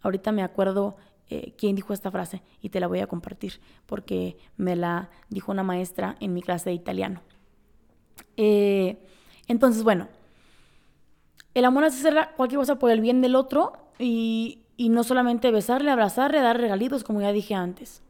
Ahorita 0.01 0.31
me 0.31 0.41
acuerdo 0.41 0.97
eh, 1.29 1.53
quién 1.55 1.75
dijo 1.75 1.93
esta 1.93 2.09
frase 2.09 2.41
y 2.61 2.69
te 2.69 2.79
la 2.79 2.87
voy 2.87 2.99
a 3.01 3.05
compartir 3.05 3.61
porque 3.85 4.37
me 4.57 4.75
la 4.75 5.11
dijo 5.29 5.51
una 5.51 5.61
maestra 5.61 6.15
en 6.19 6.33
mi 6.33 6.41
clase 6.41 6.71
de 6.71 6.75
italiano. 6.75 7.21
Eh, 8.37 8.97
entonces, 9.47 9.83
bueno, 9.83 10.07
el 11.53 11.63
amor 11.63 11.83
es 11.83 11.93
hacer 11.93 12.29
cualquier 12.35 12.59
cosa 12.59 12.79
por 12.79 12.89
el 12.89 13.01
bien 13.01 13.21
del 13.21 13.35
otro 13.35 13.73
y, 13.99 14.63
no 14.79 15.03
solamente 15.03 15.51
besarle, 15.51 15.91
abrazarle, 15.91 16.41
dar 16.41 16.59
regalitos, 16.59 17.03
como 17.03 17.21
ya 17.21 17.31
dije 17.31 17.53
antes. 17.53 18.01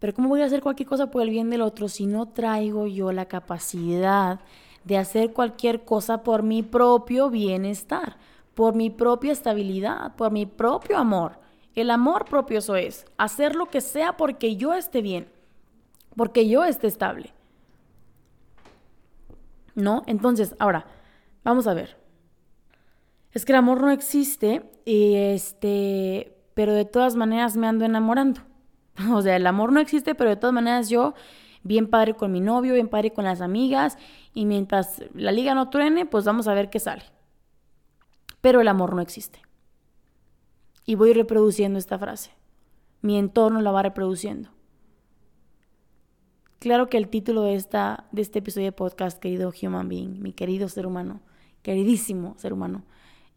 Pero 0.00 0.12
¿cómo 0.12 0.28
voy 0.28 0.42
a 0.42 0.46
hacer 0.46 0.62
cualquier 0.62 0.88
cosa 0.88 1.12
por 1.12 1.22
el 1.22 1.30
bien 1.30 1.48
del 1.50 1.62
otro 1.62 1.88
si 1.88 2.06
no 2.06 2.26
traigo 2.26 2.88
yo 2.88 3.12
la 3.12 3.26
capacidad 3.26 4.40
de 4.82 4.98
hacer 4.98 5.32
cualquier 5.32 5.84
cosa 5.84 6.24
por 6.24 6.42
mi 6.42 6.64
propio 6.64 7.30
bienestar, 7.30 8.16
por 8.54 8.74
mi 8.74 8.90
propia 8.90 9.30
estabilidad, 9.30 10.16
por 10.16 10.32
mi 10.32 10.46
propio 10.46 10.98
amor? 10.98 11.38
El 11.76 11.90
amor 11.90 12.24
propio 12.24 12.58
eso 12.58 12.74
es, 12.74 13.06
hacer 13.16 13.54
lo 13.54 13.66
que 13.66 13.80
sea 13.80 14.16
porque 14.16 14.56
yo 14.56 14.74
esté 14.74 15.02
bien, 15.02 15.28
porque 16.16 16.48
yo 16.48 16.64
esté 16.64 16.88
estable. 16.88 17.32
¿No? 19.76 20.02
Entonces, 20.06 20.56
ahora, 20.58 20.86
Vamos 21.44 21.66
a 21.66 21.74
ver. 21.74 21.96
Es 23.32 23.44
que 23.44 23.52
el 23.52 23.58
amor 23.58 23.80
no 23.80 23.90
existe 23.90 24.62
este, 24.84 26.36
pero 26.54 26.74
de 26.74 26.84
todas 26.84 27.16
maneras 27.16 27.56
me 27.56 27.66
ando 27.66 27.84
enamorando. 27.84 28.40
O 29.12 29.22
sea, 29.22 29.36
el 29.36 29.46
amor 29.46 29.72
no 29.72 29.80
existe, 29.80 30.14
pero 30.14 30.30
de 30.30 30.36
todas 30.36 30.54
maneras 30.54 30.88
yo 30.88 31.14
bien 31.62 31.88
padre 31.88 32.14
con 32.14 32.32
mi 32.32 32.40
novio, 32.40 32.74
bien 32.74 32.88
padre 32.88 33.12
con 33.12 33.24
las 33.24 33.40
amigas 33.40 33.98
y 34.34 34.46
mientras 34.46 35.02
la 35.14 35.32
liga 35.32 35.54
no 35.54 35.70
truene, 35.70 36.06
pues 36.06 36.24
vamos 36.24 36.48
a 36.48 36.54
ver 36.54 36.70
qué 36.70 36.80
sale. 36.80 37.02
Pero 38.40 38.60
el 38.60 38.68
amor 38.68 38.94
no 38.94 39.02
existe. 39.02 39.42
Y 40.86 40.94
voy 40.94 41.12
reproduciendo 41.12 41.78
esta 41.78 41.98
frase. 41.98 42.30
Mi 43.02 43.18
entorno 43.18 43.60
la 43.60 43.70
va 43.70 43.82
reproduciendo. 43.82 44.50
Claro 46.58 46.88
que 46.88 46.98
el 46.98 47.08
título 47.08 47.42
de, 47.42 47.54
esta, 47.54 48.06
de 48.12 48.20
este 48.20 48.40
episodio 48.40 48.66
de 48.66 48.72
podcast, 48.72 49.18
querido 49.18 49.50
human 49.62 49.88
being, 49.88 50.20
mi 50.20 50.34
querido 50.34 50.68
ser 50.68 50.86
humano, 50.86 51.22
queridísimo 51.62 52.34
ser 52.36 52.52
humano, 52.52 52.84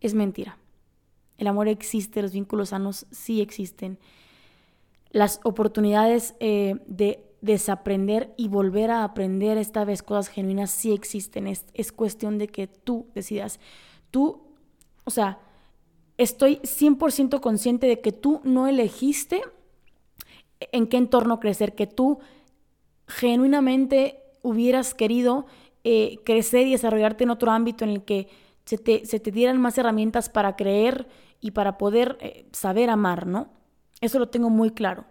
es 0.02 0.14
mentira. 0.14 0.58
El 1.38 1.48
amor 1.48 1.70
existe, 1.70 2.22
los 2.22 2.34
vínculos 2.34 2.70
sanos 2.70 3.06
sí 3.12 3.42
existen. 3.42 3.98
Las 5.14 5.40
oportunidades 5.46 6.36
eh, 6.42 6.76
de 6.86 7.24
desaprender 7.40 8.34
y 8.36 8.50
volver 8.50 8.92
a 8.92 9.06
aprender 9.06 9.58
esta 9.58 9.86
vez 9.86 10.04
cosas 10.04 10.28
genuinas 10.28 10.72
sí 10.72 10.92
existen. 10.92 11.48
Es, 11.48 11.66
es 11.74 11.94
cuestión 11.94 12.38
de 12.38 12.50
que 12.50 12.68
tú 12.68 13.08
decidas. 13.16 13.62
Tú, 14.12 14.42
o 15.06 15.12
sea, 15.12 15.40
estoy 16.18 16.58
100% 16.58 17.40
consciente 17.40 17.88
de 17.88 18.02
que 18.02 18.12
tú 18.12 18.42
no 18.44 18.68
elegiste 18.68 19.42
en 20.72 20.88
qué 20.88 20.98
entorno 20.98 21.40
crecer, 21.40 21.76
que 21.76 21.88
tú 21.88 22.20
genuinamente 23.08 24.20
hubieras 24.42 24.94
querido 24.94 25.46
eh, 25.84 26.18
crecer 26.24 26.68
y 26.68 26.72
desarrollarte 26.72 27.24
en 27.24 27.30
otro 27.30 27.52
ámbito 27.52 27.84
en 27.84 27.92
el 27.92 28.04
que 28.04 28.30
se 28.66 28.78
te, 28.78 29.06
se 29.06 29.20
te 29.20 29.32
dieran 29.32 29.60
más 29.60 29.78
herramientas 29.78 30.30
para 30.30 30.56
creer 30.56 31.08
y 31.42 31.52
para 31.52 31.78
poder 31.78 32.18
eh, 32.22 32.46
saber 32.54 32.90
amar, 32.90 33.28
¿no? 33.28 33.50
Eso 34.04 34.20
lo 34.20 34.28
tengo 34.28 34.50
muy 34.50 34.72
claro. 34.72 35.06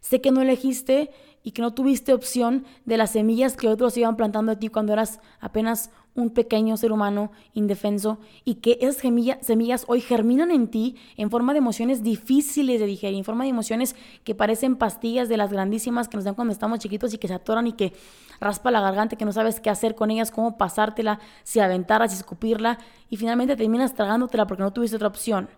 Sé 0.00 0.20
que 0.20 0.32
no 0.32 0.42
elegiste 0.42 1.12
y 1.44 1.52
que 1.52 1.62
no 1.62 1.72
tuviste 1.72 2.12
opción 2.12 2.64
de 2.84 2.96
las 2.96 3.12
semillas 3.12 3.56
que 3.56 3.68
otros 3.68 3.96
iban 3.96 4.16
plantando 4.16 4.50
a 4.50 4.58
ti 4.58 4.66
cuando 4.66 4.92
eras 4.92 5.20
apenas 5.38 5.90
un 6.16 6.30
pequeño 6.30 6.76
ser 6.76 6.90
humano 6.90 7.30
indefenso 7.54 8.18
y 8.44 8.56
que 8.56 8.76
esas 8.80 8.96
semillas 8.96 9.84
hoy 9.86 10.00
germinan 10.00 10.50
en 10.50 10.66
ti 10.66 10.96
en 11.16 11.30
forma 11.30 11.52
de 11.52 11.60
emociones 11.60 12.02
difíciles 12.02 12.80
de 12.80 12.86
digerir, 12.86 13.18
en 13.18 13.24
forma 13.24 13.44
de 13.44 13.50
emociones 13.50 13.94
que 14.24 14.34
parecen 14.34 14.74
pastillas 14.74 15.28
de 15.28 15.36
las 15.36 15.52
grandísimas 15.52 16.08
que 16.08 16.16
nos 16.16 16.24
dan 16.24 16.34
cuando 16.34 16.52
estamos 16.52 16.80
chiquitos 16.80 17.14
y 17.14 17.18
que 17.18 17.28
se 17.28 17.34
atoran 17.34 17.68
y 17.68 17.74
que 17.74 17.92
raspa 18.40 18.72
la 18.72 18.80
garganta, 18.80 19.14
que 19.14 19.24
no 19.24 19.32
sabes 19.32 19.60
qué 19.60 19.70
hacer 19.70 19.94
con 19.94 20.10
ellas, 20.10 20.32
cómo 20.32 20.58
pasártela, 20.58 21.20
si 21.44 21.60
aventarla, 21.60 22.08
si 22.08 22.16
escupirla 22.16 22.80
y 23.08 23.16
finalmente 23.16 23.54
terminas 23.54 23.94
tragándotela 23.94 24.48
porque 24.48 24.64
no 24.64 24.72
tuviste 24.72 24.96
otra 24.96 25.06
opción. 25.06 25.48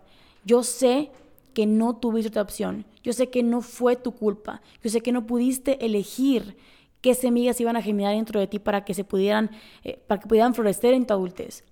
Yo 0.45 0.61
sé 0.61 1.09
que 1.53 1.65
no 1.65 1.95
tuviste 1.95 2.29
otra 2.29 2.41
opción. 2.41 2.85
Yo 3.03 3.13
sé 3.13 3.29
que 3.29 3.43
no 3.43 3.61
fue 3.61 3.95
tu 3.95 4.13
culpa. 4.13 4.61
Yo 4.83 4.89
sé 4.89 5.01
que 5.01 5.11
no 5.11 5.25
pudiste 5.25 5.85
elegir 5.85 6.57
qué 7.01 7.13
semillas 7.13 7.59
iban 7.59 7.75
a 7.75 7.81
germinar 7.81 8.15
dentro 8.15 8.39
de 8.39 8.47
ti 8.47 8.59
para 8.59 8.85
que 8.85 8.93
se 8.93 9.03
pudieran, 9.03 9.51
eh, 9.83 10.01
para 10.07 10.21
que 10.21 10.27
pudieran 10.27 10.53
florecer 10.53 10.93
en 10.93 11.05
tu 11.05 11.13
adultez. 11.13 11.63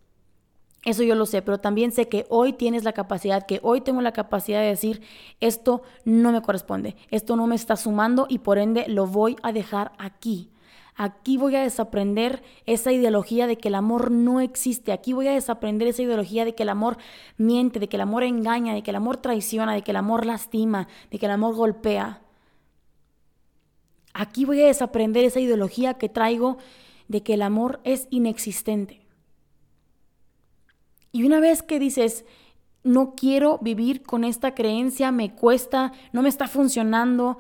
Eso 0.84 1.04
yo 1.04 1.14
lo 1.14 1.28
sé, 1.28 1.42
pero 1.44 1.60
también 1.60 1.92
sé 1.92 2.08
que 2.08 2.26
hoy 2.30 2.54
tienes 2.54 2.84
la 2.84 2.94
capacidad, 2.94 3.46
que 3.46 3.60
hoy 3.62 3.82
tengo 3.82 4.02
la 4.02 4.14
capacidad 4.14 4.62
de 4.62 4.68
decir, 4.68 5.02
esto 5.40 5.84
no 6.06 6.32
me 6.32 6.42
corresponde, 6.42 6.96
esto 7.12 7.36
no 7.36 7.46
me 7.46 7.56
está 7.56 7.76
sumando 7.76 8.26
y 8.28 8.40
por 8.40 8.58
ende 8.58 8.86
lo 8.88 9.06
voy 9.06 9.36
a 9.44 9.52
dejar 9.52 9.92
aquí. 10.00 10.50
Aquí 10.96 11.38
voy 11.38 11.56
a 11.56 11.62
desaprender 11.62 12.44
esa 12.66 12.92
ideología 12.92 13.48
de 13.48 13.58
que 13.58 13.70
el 13.70 13.76
amor 13.76 14.12
no 14.12 14.42
existe. 14.42 14.92
Aquí 14.92 15.14
voy 15.14 15.28
a 15.28 15.34
desaprender 15.34 15.88
esa 15.88 16.02
ideología 16.02 16.46
de 16.46 16.54
que 16.54 16.64
el 16.64 16.70
amor 16.70 16.98
miente, 17.38 17.80
de 17.80 17.88
que 17.88 17.98
el 17.98 18.02
amor 18.02 18.24
engaña, 18.24 18.74
de 18.74 18.84
que 18.84 18.92
el 18.92 18.98
amor 18.98 19.18
traiciona, 19.18 19.74
de 19.74 19.82
que 19.82 19.92
el 19.92 19.98
amor 19.98 20.26
lastima, 20.26 20.88
de 21.10 21.18
que 21.18 21.26
el 21.26 21.32
amor 21.32 21.56
golpea. 21.56 22.22
Aquí 24.14 24.46
voy 24.46 24.62
a 24.62 24.68
desaprender 24.68 25.24
esa 25.24 25.40
ideología 25.40 25.94
que 25.94 26.10
traigo 26.10 26.58
de 27.08 27.24
que 27.24 27.36
el 27.36 27.42
amor 27.42 27.80
es 27.84 28.08
inexistente. 28.10 29.02
Y 31.14 31.24
una 31.24 31.40
vez 31.40 31.62
que 31.62 31.80
dices, 31.80 32.26
no 32.84 33.16
quiero 33.16 33.60
vivir 33.60 34.02
con 34.04 34.24
esta 34.24 34.54
creencia, 34.56 35.12
me 35.12 35.34
cuesta, 35.36 35.92
no 36.14 36.22
me 36.22 36.30
está 36.30 36.48
funcionando, 36.48 37.38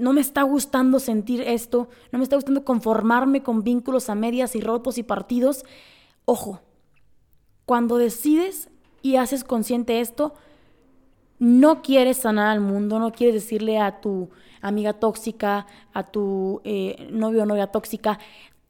no 0.00 0.12
me 0.12 0.20
está 0.20 0.42
gustando 0.42 0.98
sentir 0.98 1.42
esto, 1.42 1.88
no 2.10 2.18
me 2.18 2.24
está 2.24 2.36
gustando 2.36 2.64
conformarme 2.64 3.42
con 3.42 3.62
vínculos 3.62 4.08
a 4.08 4.14
medias 4.14 4.56
y 4.56 4.60
rotos 4.60 4.98
y 4.98 5.02
partidos. 5.02 5.64
Ojo, 6.24 6.60
cuando 7.66 7.98
decides 7.98 8.68
y 9.02 9.16
haces 9.16 9.44
consciente 9.44 10.00
esto, 10.00 10.34
no 11.38 11.82
quieres 11.82 12.18
sanar 12.18 12.48
al 12.48 12.60
mundo, 12.60 12.98
no 12.98 13.12
quieres 13.12 13.34
decirle 13.34 13.78
a 13.78 14.00
tu 14.00 14.30
amiga 14.60 14.94
tóxica, 14.94 15.66
a 15.92 16.02
tu 16.04 16.60
eh, 16.64 17.08
novio 17.10 17.42
o 17.42 17.46
novia 17.46 17.68
tóxica, 17.68 18.18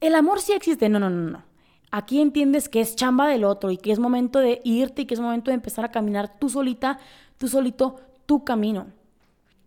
el 0.00 0.14
amor 0.14 0.40
sí 0.40 0.52
existe. 0.52 0.88
No, 0.88 0.98
no, 0.98 1.10
no, 1.10 1.30
no. 1.30 1.42
Aquí 1.90 2.20
entiendes 2.20 2.68
que 2.68 2.80
es 2.80 2.94
chamba 2.94 3.26
del 3.26 3.44
otro 3.44 3.70
y 3.70 3.76
que 3.76 3.90
es 3.90 3.98
momento 3.98 4.38
de 4.38 4.60
irte 4.64 5.02
y 5.02 5.06
que 5.06 5.14
es 5.14 5.20
momento 5.20 5.50
de 5.50 5.56
empezar 5.56 5.84
a 5.84 5.90
caminar 5.90 6.38
tú 6.38 6.48
solita, 6.48 7.00
tú 7.38 7.48
solito, 7.48 7.96
tu 8.26 8.44
camino. 8.44 8.86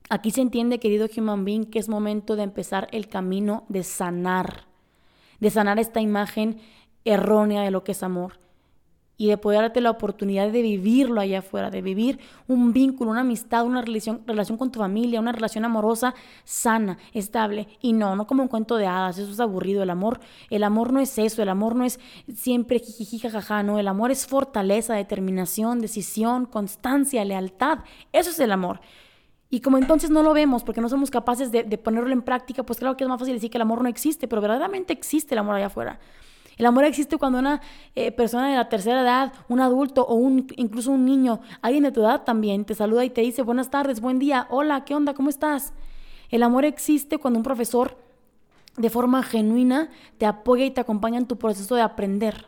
Aquí 0.09 0.31
se 0.31 0.41
entiende, 0.41 0.79
querido 0.79 1.07
human 1.15 1.45
being, 1.45 1.65
que 1.65 1.79
es 1.79 1.89
momento 1.89 2.35
de 2.35 2.43
empezar 2.43 2.87
el 2.91 3.07
camino 3.07 3.63
de 3.69 3.83
sanar, 3.83 4.65
de 5.39 5.49
sanar 5.49 5.79
esta 5.79 6.01
imagen 6.01 6.59
errónea 7.05 7.61
de 7.63 7.71
lo 7.71 7.83
que 7.83 7.93
es 7.93 8.03
amor 8.03 8.43
y 9.15 9.27
de 9.27 9.37
poder 9.37 9.61
darte 9.61 9.79
la 9.79 9.91
oportunidad 9.91 10.51
de 10.51 10.61
vivirlo 10.61 11.21
allá 11.21 11.39
afuera, 11.39 11.69
de 11.69 11.81
vivir 11.81 12.19
un 12.47 12.73
vínculo, 12.73 13.11
una 13.11 13.21
amistad, 13.21 13.65
una 13.65 13.81
relación, 13.81 14.21
relación 14.25 14.57
con 14.57 14.71
tu 14.71 14.79
familia, 14.79 15.19
una 15.19 15.31
relación 15.31 15.65
amorosa 15.65 16.15
sana, 16.43 16.97
estable 17.13 17.67
y 17.79 17.93
no, 17.93 18.15
no 18.15 18.25
como 18.25 18.43
un 18.43 18.49
cuento 18.49 18.75
de 18.75 18.87
hadas, 18.87 19.19
eso 19.19 19.31
es 19.31 19.39
aburrido, 19.39 19.83
el 19.83 19.91
amor, 19.91 20.19
el 20.49 20.63
amor 20.63 20.91
no 20.91 20.99
es 20.99 21.17
eso, 21.17 21.41
el 21.41 21.49
amor 21.49 21.75
no 21.75 21.85
es 21.85 21.99
siempre 22.33 22.79
jiji 22.79 23.19
jajaja, 23.19 23.61
no, 23.63 23.79
el 23.79 23.87
amor 23.87 24.11
es 24.11 24.25
fortaleza, 24.25 24.95
determinación, 24.95 25.79
decisión, 25.79 26.45
constancia, 26.45 27.23
lealtad, 27.23 27.79
eso 28.11 28.31
es 28.31 28.39
el 28.39 28.51
amor. 28.51 28.81
Y 29.53 29.61
como 29.61 29.77
entonces 29.77 30.09
no 30.09 30.23
lo 30.23 30.33
vemos 30.33 30.63
porque 30.63 30.81
no 30.81 30.89
somos 30.89 31.11
capaces 31.11 31.51
de, 31.51 31.63
ponerlo 31.77 32.11
en 32.11 32.23
práctica, 32.23 32.63
pues 32.63 32.79
claro 32.79 32.97
que 32.97 33.03
es 33.03 33.07
más 33.07 33.19
fácil 33.19 33.35
decir 33.35 33.51
que 33.51 33.59
el 33.59 33.61
amor 33.61 33.83
no 33.83 33.87
existe, 33.87 34.27
pero 34.27 34.41
verdaderamente 34.41 34.93
existe 34.93 35.35
el 35.35 35.37
amor 35.37 35.53
allá 35.53 35.67
afuera. 35.67 35.99
El 36.57 36.65
amor 36.65 36.85
existe 36.85 37.17
cuando 37.17 37.37
una 37.37 37.61
eh, 37.93 38.11
persona 38.11 38.49
de 38.49 38.55
la 38.55 38.67
tercera 38.67 39.03
edad, 39.03 39.31
un 39.49 39.59
adulto 39.59 40.07
o 40.07 40.15
un, 40.15 40.47
incluso 40.55 40.89
un 40.89 41.05
niño, 41.05 41.39
alguien 41.61 41.83
de 41.83 41.91
tu 41.91 42.01
edad 42.01 42.23
también, 42.23 42.65
te 42.65 42.73
saluda 42.73 43.05
y 43.05 43.11
te 43.11 43.21
dice 43.21 43.43
buenas 43.43 43.69
tardes, 43.69 44.01
buen 44.01 44.17
día, 44.17 44.47
hola, 44.49 44.85
¿qué 44.85 44.95
onda? 44.95 45.13
¿Cómo 45.13 45.29
estás? 45.29 45.73
El 46.31 46.41
amor 46.41 46.65
existe 46.65 47.19
cuando 47.19 47.37
un 47.37 47.43
profesor 47.43 47.95
de 48.77 48.89
forma 48.89 49.21
genuina 49.21 49.91
te 50.17 50.25
apoya 50.25 50.65
y 50.65 50.71
te 50.71 50.81
acompaña 50.81 51.19
en 51.19 51.27
tu 51.27 51.37
proceso 51.37 51.75
de 51.75 51.83
aprender. 51.83 52.47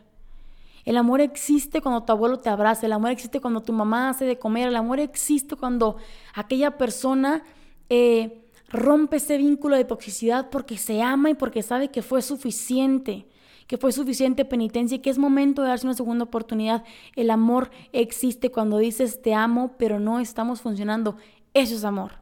El 0.85 0.97
amor 0.97 1.19
existe 1.19 1.81
cuando 1.81 2.03
tu 2.03 2.11
abuelo 2.11 2.39
te 2.39 2.49
abraza, 2.49 2.85
el 2.85 2.93
amor 2.93 3.11
existe 3.11 3.41
cuando 3.41 3.61
tu 3.61 3.73
mamá 3.73 4.09
hace 4.09 4.25
de 4.25 4.37
comer, 4.37 4.69
el 4.69 4.75
amor 4.75 4.99
existe 4.99 5.55
cuando 5.55 5.97
aquella 6.33 6.77
persona 6.77 7.43
eh, 7.89 8.45
rompe 8.69 9.17
ese 9.17 9.37
vínculo 9.37 9.75
de 9.75 9.85
toxicidad 9.85 10.49
porque 10.49 10.77
se 10.77 11.01
ama 11.01 11.31
y 11.31 11.33
porque 11.33 11.63
sabe 11.63 11.89
que 11.89 12.01
fue 12.01 12.21
suficiente 12.21 13.27
que 13.67 13.77
fue 13.77 13.91
suficiente 13.91 14.45
penitencia 14.45 14.95
y 14.95 14.99
que 14.99 15.09
es 15.09 15.17
momento 15.17 15.61
de 15.61 15.69
darse 15.69 15.87
una 15.87 15.95
segunda 15.95 16.25
oportunidad. 16.25 16.83
El 17.15 17.31
amor 17.31 17.71
existe 17.93 18.51
cuando 18.51 18.77
dices 18.77 19.21
te 19.21 19.33
amo, 19.33 19.73
pero 19.77 19.99
no 19.99 20.19
estamos 20.19 20.61
funcionando. 20.61 21.17
Eso 21.53 21.75
es 21.75 21.83
amor. 21.83 22.19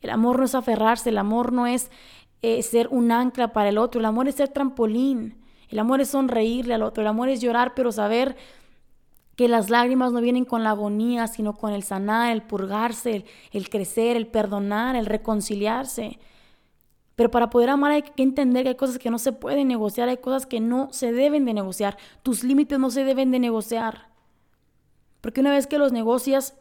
El 0.00 0.10
amor 0.10 0.38
no 0.38 0.44
es 0.44 0.54
aferrarse, 0.54 1.10
el 1.10 1.18
amor 1.18 1.52
no 1.52 1.66
es 1.66 1.90
eh, 2.40 2.62
ser 2.62 2.88
un 2.88 3.10
ancla 3.10 3.52
para 3.52 3.68
el 3.68 3.78
otro, 3.78 3.98
el 3.98 4.06
amor 4.06 4.28
es 4.28 4.36
ser 4.36 4.48
trampolín, 4.48 5.34
el 5.68 5.78
amor 5.78 6.00
es 6.00 6.10
sonreírle 6.10 6.74
al 6.74 6.82
otro, 6.82 7.02
el 7.02 7.08
amor 7.08 7.28
es 7.28 7.40
llorar, 7.40 7.74
pero 7.74 7.92
saber 7.92 8.36
que 9.36 9.48
las 9.48 9.70
lágrimas 9.70 10.12
no 10.12 10.20
vienen 10.20 10.44
con 10.44 10.64
la 10.64 10.70
agonía, 10.70 11.28
sino 11.28 11.54
con 11.54 11.72
el 11.72 11.84
sanar, 11.84 12.32
el 12.32 12.42
purgarse, 12.42 13.24
el 13.52 13.70
crecer, 13.70 14.16
el 14.16 14.26
perdonar, 14.26 14.96
el 14.96 15.06
reconciliarse. 15.06 16.18
Pero 17.14 17.30
para 17.30 17.48
poder 17.50 17.70
amar 17.70 17.92
hay 17.92 18.02
que 18.02 18.22
entender 18.22 18.64
que 18.64 18.70
hay 18.70 18.74
cosas 18.74 18.98
que 18.98 19.10
no 19.10 19.18
se 19.18 19.32
pueden 19.32 19.68
negociar, 19.68 20.08
hay 20.08 20.16
cosas 20.16 20.46
que 20.46 20.58
no 20.58 20.88
se 20.92 21.12
deben 21.12 21.44
de 21.44 21.54
negociar. 21.54 21.98
Tus 22.22 22.42
límites 22.42 22.78
no 22.78 22.90
se 22.90 23.04
deben 23.04 23.30
de 23.30 23.38
negociar. 23.38 24.08
Porque 25.20 25.40
una 25.40 25.52
vez 25.52 25.66
que 25.66 25.78
los 25.78 25.92
negocias, 25.92 26.56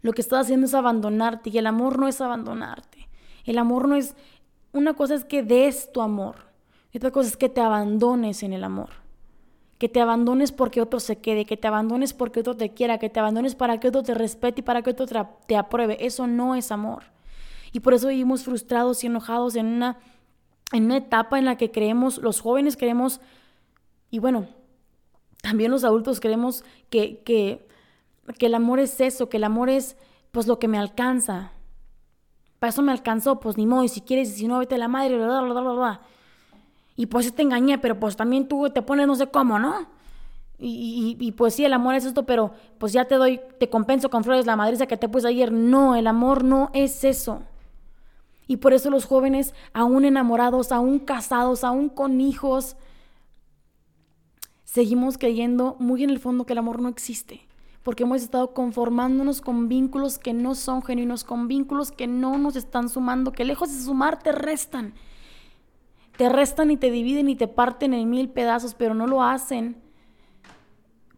lo 0.00 0.12
que 0.12 0.22
estás 0.22 0.46
haciendo 0.46 0.66
es 0.66 0.74
abandonarte 0.74 1.50
y 1.50 1.58
el 1.58 1.66
amor 1.66 1.98
no 1.98 2.08
es 2.08 2.20
abandonarte. 2.20 3.08
El 3.44 3.58
amor 3.58 3.86
no 3.86 3.94
es... 3.94 4.16
Una 4.72 4.94
cosa 4.94 5.14
es 5.14 5.24
que 5.24 5.42
des 5.42 5.92
tu 5.92 6.00
amor 6.00 6.47
otra 6.96 7.10
cosa 7.10 7.28
es 7.28 7.36
que 7.36 7.48
te 7.48 7.60
abandones 7.60 8.42
en 8.42 8.52
el 8.52 8.64
amor. 8.64 8.90
Que 9.78 9.88
te 9.88 10.00
abandones 10.00 10.50
porque 10.50 10.80
otro 10.80 10.98
se 10.98 11.18
quede, 11.18 11.44
que 11.44 11.56
te 11.56 11.68
abandones 11.68 12.12
porque 12.12 12.40
otro 12.40 12.56
te 12.56 12.70
quiera, 12.70 12.98
que 12.98 13.10
te 13.10 13.20
abandones 13.20 13.54
para 13.54 13.78
que 13.78 13.88
otro 13.88 14.02
te 14.02 14.14
respete 14.14 14.60
y 14.60 14.64
para 14.64 14.82
que 14.82 14.90
otro 14.90 15.06
te 15.46 15.56
apruebe. 15.56 15.98
Eso 16.04 16.26
no 16.26 16.54
es 16.54 16.72
amor. 16.72 17.04
Y 17.72 17.80
por 17.80 17.94
eso 17.94 18.08
vivimos 18.08 18.44
frustrados 18.44 19.04
y 19.04 19.06
enojados 19.06 19.54
en 19.54 19.66
una, 19.66 19.98
en 20.72 20.86
una 20.86 20.96
etapa 20.96 21.38
en 21.38 21.44
la 21.44 21.56
que 21.56 21.70
creemos, 21.70 22.18
los 22.18 22.40
jóvenes 22.40 22.76
creemos, 22.76 23.20
y 24.10 24.18
bueno, 24.18 24.46
también 25.42 25.70
los 25.70 25.84
adultos 25.84 26.20
creemos 26.20 26.64
que, 26.90 27.22
que, 27.22 27.68
que 28.38 28.46
el 28.46 28.54
amor 28.54 28.80
es 28.80 29.00
eso, 29.00 29.28
que 29.28 29.36
el 29.36 29.44
amor 29.44 29.68
es 29.68 29.96
pues 30.30 30.46
lo 30.46 30.58
que 30.58 30.68
me 30.68 30.78
alcanza. 30.78 31.52
Para 32.58 32.70
eso 32.70 32.82
me 32.82 32.92
alcanzó, 32.92 33.38
pues 33.38 33.56
ni 33.56 33.66
modo, 33.66 33.84
y 33.84 33.88
si 33.88 34.00
quieres, 34.00 34.30
y 34.30 34.38
si 34.38 34.48
no, 34.48 34.58
vete 34.58 34.74
a 34.74 34.78
la 34.78 34.88
madre, 34.88 35.16
bla, 35.16 35.26
bla, 35.26 35.40
bla, 35.42 35.60
bla, 35.60 35.72
bla. 35.72 36.00
Y 36.98 37.06
pues 37.06 37.32
te 37.32 37.42
engañé, 37.42 37.78
pero 37.78 38.00
pues 38.00 38.16
también 38.16 38.48
tú 38.48 38.70
te 38.70 38.82
pones 38.82 39.06
no 39.06 39.14
sé 39.14 39.28
cómo, 39.28 39.60
¿no? 39.60 39.86
Y, 40.58 41.16
y, 41.20 41.30
pues 41.30 41.54
sí, 41.54 41.64
el 41.64 41.72
amor 41.72 41.94
es 41.94 42.04
esto, 42.04 42.26
pero 42.26 42.50
pues 42.78 42.92
ya 42.92 43.04
te 43.04 43.14
doy, 43.14 43.40
te 43.60 43.70
compenso 43.70 44.10
con 44.10 44.24
flores 44.24 44.46
la 44.46 44.56
madriza 44.56 44.88
que 44.88 44.96
te 44.96 45.08
puse 45.08 45.28
ayer. 45.28 45.52
No, 45.52 45.94
el 45.94 46.08
amor 46.08 46.42
no 46.42 46.70
es 46.74 47.04
eso. 47.04 47.42
Y 48.48 48.56
por 48.56 48.72
eso 48.72 48.90
los 48.90 49.04
jóvenes, 49.04 49.54
aún 49.72 50.04
enamorados, 50.04 50.72
aún 50.72 50.98
casados, 50.98 51.62
aún 51.62 51.88
con 51.88 52.20
hijos, 52.20 52.76
seguimos 54.64 55.18
creyendo 55.18 55.76
muy 55.78 56.02
en 56.02 56.10
el 56.10 56.18
fondo 56.18 56.46
que 56.46 56.54
el 56.54 56.58
amor 56.58 56.82
no 56.82 56.88
existe. 56.88 57.46
Porque 57.84 58.02
hemos 58.02 58.22
estado 58.22 58.54
conformándonos 58.54 59.40
con 59.40 59.68
vínculos 59.68 60.18
que 60.18 60.32
no 60.32 60.56
son 60.56 60.82
genuinos, 60.82 61.22
con 61.22 61.46
vínculos 61.46 61.92
que 61.92 62.08
no 62.08 62.38
nos 62.38 62.56
están 62.56 62.88
sumando, 62.88 63.30
que 63.30 63.44
lejos 63.44 63.72
de 63.72 63.84
sumar 63.84 64.20
te 64.20 64.32
restan. 64.32 64.94
Te 66.18 66.28
restan 66.28 66.70
y 66.70 66.76
te 66.76 66.90
dividen 66.90 67.30
y 67.30 67.36
te 67.36 67.48
parten 67.48 67.94
en 67.94 68.10
mil 68.10 68.28
pedazos, 68.28 68.74
pero 68.74 68.92
no 68.92 69.06
lo 69.06 69.22
hacen 69.22 69.76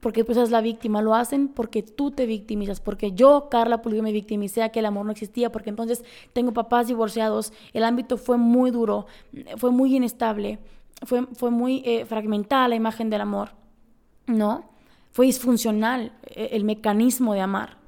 porque 0.01 0.25
tú 0.25 0.33
eres 0.33 0.51
la 0.51 0.61
víctima, 0.61 1.03
lo 1.03 1.15
hacen 1.15 1.49
porque 1.49 1.83
tú 1.83 2.11
te 2.11 2.27
victimizas, 2.27 2.81
porque 2.81 3.13
yo, 3.13 3.49
Carla 3.51 3.83
Pulido, 3.83 4.03
me 4.03 4.13
victimicé 4.13 4.63
a 4.63 4.71
que 4.71 4.81
el 4.81 4.87
amor 4.87 5.05
no 5.05 5.13
existía, 5.13 5.53
porque 5.53 5.71
entonces 5.71 6.05
tengo 6.33 6.53
papás 6.53 6.89
divorciados, 6.89 7.53
el 7.73 7.85
ámbito 7.85 8.17
fue 8.17 8.39
muy 8.39 8.71
duro, 8.71 9.07
fue 9.57 9.71
muy 9.71 9.95
inestable, 9.95 10.59
fue, 11.03 11.27
fue 11.35 11.51
muy 11.51 11.83
eh, 11.85 12.05
fragmentada 12.07 12.69
la 12.69 12.77
imagen 12.77 13.11
del 13.11 13.21
amor, 13.21 13.51
¿no? 14.27 14.71
Fue 15.13 15.27
disfuncional 15.27 16.13
eh, 16.25 16.51
el 16.53 16.65
mecanismo 16.65 17.35
de 17.35 17.41
amar. 17.41 17.80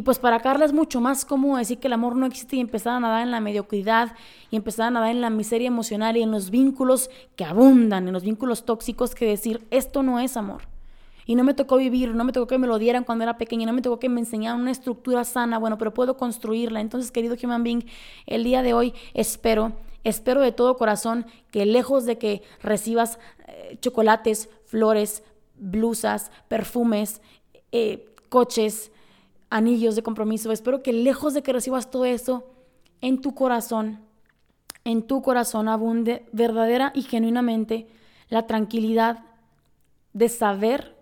Y 0.00 0.02
pues 0.02 0.18
para 0.18 0.40
Carla 0.40 0.64
es 0.64 0.72
mucho 0.72 0.98
más 0.98 1.26
común 1.26 1.58
decir 1.58 1.76
que 1.78 1.88
el 1.88 1.92
amor 1.92 2.16
no 2.16 2.24
existe 2.24 2.56
y 2.56 2.60
empezar 2.60 2.94
a 2.94 3.00
nadar 3.00 3.20
en 3.20 3.30
la 3.30 3.38
mediocridad 3.38 4.14
y 4.50 4.56
empezar 4.56 4.86
a 4.86 4.90
nadar 4.90 5.10
en 5.10 5.20
la 5.20 5.28
miseria 5.28 5.68
emocional 5.68 6.16
y 6.16 6.22
en 6.22 6.30
los 6.30 6.48
vínculos 6.48 7.10
que 7.36 7.44
abundan, 7.44 8.06
en 8.06 8.14
los 8.14 8.22
vínculos 8.22 8.64
tóxicos, 8.64 9.14
que 9.14 9.26
decir, 9.26 9.66
esto 9.70 10.02
no 10.02 10.18
es 10.18 10.38
amor. 10.38 10.62
Y 11.26 11.34
no 11.34 11.44
me 11.44 11.52
tocó 11.52 11.76
vivir, 11.76 12.14
no 12.14 12.24
me 12.24 12.32
tocó 12.32 12.46
que 12.46 12.56
me 12.56 12.66
lo 12.66 12.78
dieran 12.78 13.04
cuando 13.04 13.24
era 13.24 13.36
pequeña, 13.36 13.66
no 13.66 13.74
me 13.74 13.82
tocó 13.82 13.98
que 13.98 14.08
me 14.08 14.20
enseñaran 14.20 14.58
una 14.58 14.70
estructura 14.70 15.22
sana, 15.24 15.58
bueno, 15.58 15.76
pero 15.76 15.92
puedo 15.92 16.16
construirla. 16.16 16.80
Entonces, 16.80 17.12
querido 17.12 17.36
human 17.42 17.62
being, 17.62 17.82
el 18.24 18.42
día 18.42 18.62
de 18.62 18.72
hoy 18.72 18.94
espero, 19.12 19.72
espero 20.02 20.40
de 20.40 20.52
todo 20.52 20.78
corazón 20.78 21.26
que 21.50 21.66
lejos 21.66 22.06
de 22.06 22.16
que 22.16 22.40
recibas 22.62 23.18
eh, 23.48 23.76
chocolates, 23.82 24.48
flores, 24.64 25.24
blusas, 25.58 26.30
perfumes, 26.48 27.20
eh, 27.70 28.06
coches, 28.30 28.92
anillos 29.50 29.96
de 29.96 30.02
compromiso, 30.02 30.52
espero 30.52 30.82
que 30.82 30.92
lejos 30.92 31.34
de 31.34 31.42
que 31.42 31.52
recibas 31.52 31.90
todo 31.90 32.04
eso, 32.04 32.46
en 33.00 33.20
tu 33.20 33.34
corazón, 33.34 34.00
en 34.84 35.02
tu 35.02 35.22
corazón 35.22 35.68
abunde 35.68 36.26
verdadera 36.32 36.92
y 36.94 37.02
genuinamente 37.02 37.88
la 38.28 38.46
tranquilidad 38.46 39.24
de 40.12 40.28
saber 40.28 40.96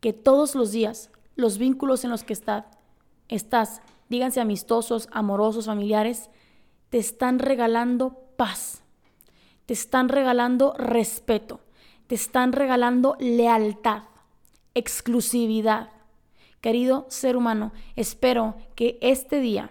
que 0.00 0.12
todos 0.12 0.54
los 0.54 0.72
días 0.72 1.10
los 1.36 1.58
vínculos 1.58 2.04
en 2.04 2.10
los 2.10 2.24
que 2.24 2.32
estás, 2.32 2.64
estás, 3.28 3.82
díganse 4.08 4.40
amistosos, 4.40 5.08
amorosos, 5.10 5.66
familiares, 5.66 6.30
te 6.90 6.98
están 6.98 7.38
regalando 7.38 8.16
paz, 8.36 8.82
te 9.66 9.74
están 9.74 10.08
regalando 10.08 10.74
respeto, 10.76 11.60
te 12.06 12.14
están 12.14 12.52
regalando 12.52 13.16
lealtad, 13.18 14.04
exclusividad. 14.74 15.90
Querido 16.64 17.04
ser 17.10 17.36
humano, 17.36 17.72
espero 17.94 18.54
que 18.74 18.96
este 19.02 19.40
día 19.40 19.70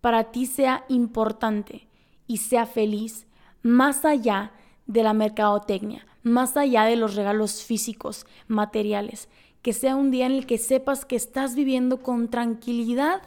para 0.00 0.32
ti 0.32 0.46
sea 0.46 0.86
importante 0.88 1.86
y 2.26 2.38
sea 2.38 2.64
feliz 2.64 3.26
más 3.62 4.06
allá 4.06 4.52
de 4.86 5.02
la 5.02 5.12
mercadotecnia, 5.12 6.06
más 6.22 6.56
allá 6.56 6.84
de 6.84 6.96
los 6.96 7.14
regalos 7.14 7.62
físicos, 7.62 8.24
materiales, 8.46 9.28
que 9.60 9.74
sea 9.74 9.96
un 9.96 10.10
día 10.10 10.24
en 10.24 10.32
el 10.32 10.46
que 10.46 10.56
sepas 10.56 11.04
que 11.04 11.14
estás 11.14 11.54
viviendo 11.54 12.02
con 12.02 12.28
tranquilidad, 12.28 13.20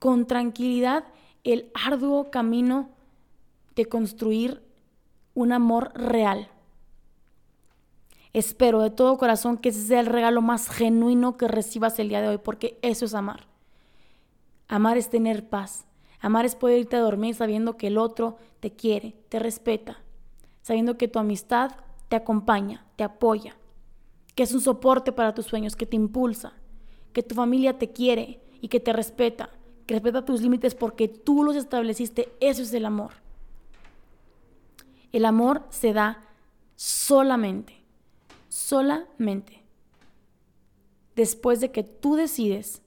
con 0.00 0.26
tranquilidad 0.26 1.04
el 1.44 1.70
arduo 1.74 2.32
camino 2.32 2.88
de 3.76 3.86
construir 3.86 4.64
un 5.32 5.52
amor 5.52 5.92
real. 5.94 6.50
Espero 8.36 8.82
de 8.82 8.90
todo 8.90 9.16
corazón 9.16 9.56
que 9.56 9.70
ese 9.70 9.80
sea 9.80 9.98
el 9.98 10.04
regalo 10.04 10.42
más 10.42 10.68
genuino 10.68 11.38
que 11.38 11.48
recibas 11.48 11.98
el 11.98 12.10
día 12.10 12.20
de 12.20 12.28
hoy, 12.28 12.36
porque 12.36 12.78
eso 12.82 13.06
es 13.06 13.14
amar. 13.14 13.46
Amar 14.68 14.98
es 14.98 15.08
tener 15.08 15.48
paz. 15.48 15.86
Amar 16.20 16.44
es 16.44 16.54
poder 16.54 16.80
irte 16.80 16.96
a 16.96 17.00
dormir 17.00 17.34
sabiendo 17.34 17.78
que 17.78 17.86
el 17.86 17.96
otro 17.96 18.36
te 18.60 18.72
quiere, 18.72 19.16
te 19.30 19.38
respeta, 19.38 20.02
sabiendo 20.60 20.98
que 20.98 21.08
tu 21.08 21.18
amistad 21.18 21.76
te 22.10 22.16
acompaña, 22.16 22.84
te 22.96 23.04
apoya, 23.04 23.56
que 24.34 24.42
es 24.42 24.52
un 24.52 24.60
soporte 24.60 25.12
para 25.12 25.32
tus 25.32 25.46
sueños, 25.46 25.74
que 25.74 25.86
te 25.86 25.96
impulsa, 25.96 26.52
que 27.14 27.22
tu 27.22 27.34
familia 27.34 27.78
te 27.78 27.90
quiere 27.90 28.42
y 28.60 28.68
que 28.68 28.80
te 28.80 28.92
respeta, 28.92 29.48
que 29.86 29.94
respeta 29.94 30.26
tus 30.26 30.42
límites 30.42 30.74
porque 30.74 31.08
tú 31.08 31.42
los 31.42 31.56
estableciste. 31.56 32.28
Eso 32.40 32.60
es 32.60 32.74
el 32.74 32.84
amor. 32.84 33.12
El 35.10 35.24
amor 35.24 35.62
se 35.70 35.94
da 35.94 36.22
solamente, 36.74 37.75
solamente 38.56 39.62
después 41.14 41.60
de 41.60 41.70
que 41.70 41.82
tú 41.82 42.16
decides 42.16 42.82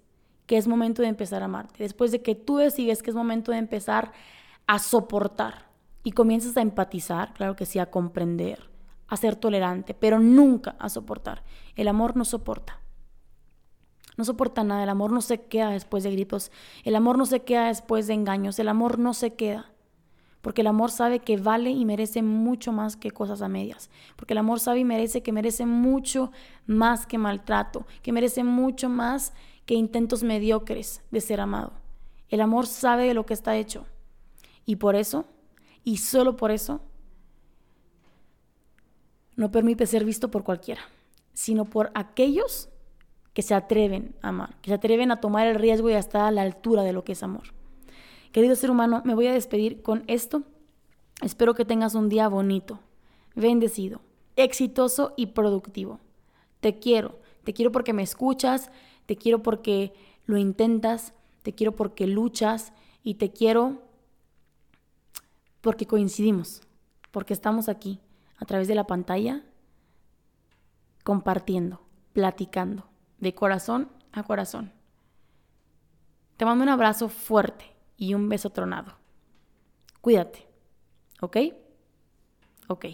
que 0.47 0.57
es 0.57 0.67
momento 0.67 1.03
de 1.03 1.09
empezar 1.09 1.43
a 1.43 1.45
amarte, 1.45 1.83
después 1.83 2.11
de 2.11 2.23
que 2.23 2.33
tú 2.33 2.57
decides 2.57 3.03
que 3.03 3.11
es 3.11 3.15
momento 3.15 3.51
de 3.51 3.59
empezar 3.59 4.11
a 4.65 4.79
soportar 4.79 5.69
y 6.03 6.13
comienzas 6.13 6.57
a 6.57 6.61
empatizar, 6.61 7.33
claro 7.33 7.55
que 7.55 7.67
sí, 7.67 7.77
a 7.77 7.91
comprender, 7.91 8.67
a 9.07 9.15
ser 9.15 9.35
tolerante, 9.35 9.93
pero 9.93 10.19
nunca 10.19 10.75
a 10.79 10.89
soportar. 10.89 11.43
El 11.75 11.87
amor 11.87 12.15
no 12.17 12.25
soporta. 12.25 12.79
No 14.17 14.25
soporta 14.25 14.63
nada, 14.63 14.83
el 14.83 14.89
amor 14.89 15.11
no 15.11 15.21
se 15.21 15.41
queda 15.41 15.69
después 15.69 16.03
de 16.03 16.11
gritos, 16.11 16.51
el 16.83 16.95
amor 16.95 17.15
no 17.15 17.27
se 17.27 17.41
queda 17.41 17.67
después 17.67 18.07
de 18.07 18.15
engaños, 18.15 18.57
el 18.57 18.69
amor 18.69 18.97
no 18.97 19.13
se 19.13 19.35
queda. 19.35 19.71
Porque 20.41 20.61
el 20.61 20.67
amor 20.67 20.91
sabe 20.91 21.19
que 21.19 21.37
vale 21.37 21.69
y 21.71 21.83
merece 21.85 22.21
mucho 22.21 22.71
más 22.71 22.95
que 22.95 23.11
cosas 23.11 23.41
a 23.41 23.49
medias. 23.49 23.89
Porque 24.15 24.33
el 24.33 24.37
amor 24.37 24.59
sabe 24.59 24.79
y 24.79 24.85
merece 24.85 25.21
que 25.21 25.33
merece 25.33 25.65
mucho 25.65 26.31
más 26.65 27.05
que 27.05 27.17
maltrato, 27.17 27.85
que 28.01 28.13
merece 28.13 28.43
mucho 28.43 28.89
más 28.89 29.33
que 29.65 29.73
intentos 29.73 30.23
mediocres 30.23 31.01
de 31.11 31.21
ser 31.21 31.41
amado. 31.41 31.73
El 32.29 32.41
amor 32.41 32.67
sabe 32.67 33.07
de 33.07 33.13
lo 33.13 33.25
que 33.25 33.33
está 33.33 33.57
hecho. 33.57 33.85
Y 34.65 34.77
por 34.77 34.95
eso, 34.95 35.25
y 35.83 35.97
solo 35.97 36.37
por 36.37 36.51
eso, 36.51 36.81
no 39.35 39.51
permite 39.51 39.87
ser 39.87 40.05
visto 40.05 40.31
por 40.31 40.43
cualquiera, 40.43 40.81
sino 41.33 41.65
por 41.65 41.91
aquellos 41.95 42.69
que 43.33 43.41
se 43.41 43.55
atreven 43.55 44.15
a 44.21 44.29
amar, 44.29 44.57
que 44.61 44.69
se 44.69 44.75
atreven 44.75 45.11
a 45.11 45.21
tomar 45.21 45.47
el 45.47 45.55
riesgo 45.55 45.89
y 45.89 45.93
a 45.93 45.99
estar 45.99 46.21
a 46.23 46.31
la 46.31 46.41
altura 46.41 46.83
de 46.83 46.93
lo 46.93 47.03
que 47.03 47.13
es 47.13 47.23
amor. 47.23 47.58
Querido 48.31 48.55
ser 48.55 48.69
humano, 48.69 49.01
me 49.05 49.15
voy 49.15 49.27
a 49.27 49.33
despedir 49.33 49.81
con 49.81 50.03
esto. 50.07 50.43
Espero 51.21 51.55
que 51.55 51.65
tengas 51.65 51.95
un 51.95 52.09
día 52.09 52.27
bonito, 52.27 52.79
bendecido, 53.35 54.01
exitoso 54.35 55.13
y 55.17 55.27
productivo. 55.27 55.99
Te 56.59 56.77
quiero, 56.77 57.19
te 57.43 57.53
quiero 57.53 57.71
porque 57.71 57.91
me 57.91 58.03
escuchas, 58.03 58.69
te 59.07 59.15
quiero 59.15 59.41
porque 59.41 59.93
lo 60.25 60.37
intentas, 60.37 61.13
te 61.41 61.53
quiero 61.53 61.75
porque 61.75 62.05
luchas 62.05 62.71
y 63.03 63.15
te 63.15 63.31
quiero 63.31 63.81
porque 65.61 65.87
coincidimos, 65.87 66.61
porque 67.11 67.33
estamos 67.33 67.67
aquí 67.67 67.99
a 68.37 68.45
través 68.45 68.67
de 68.67 68.75
la 68.75 68.85
pantalla 68.85 69.43
compartiendo, 71.03 71.81
platicando, 72.13 72.87
de 73.17 73.33
corazón 73.33 73.89
a 74.11 74.21
corazón. 74.21 74.71
Te 76.37 76.45
mando 76.45 76.63
un 76.63 76.69
abrazo 76.69 77.09
fuerte 77.09 77.78
y 77.99 78.13
un 78.13 78.29
beso 78.29 78.49
tronado. 78.49 78.97
Cuídate. 80.01 80.47
¿Ok? 81.21 81.37
Ok. 82.69 82.85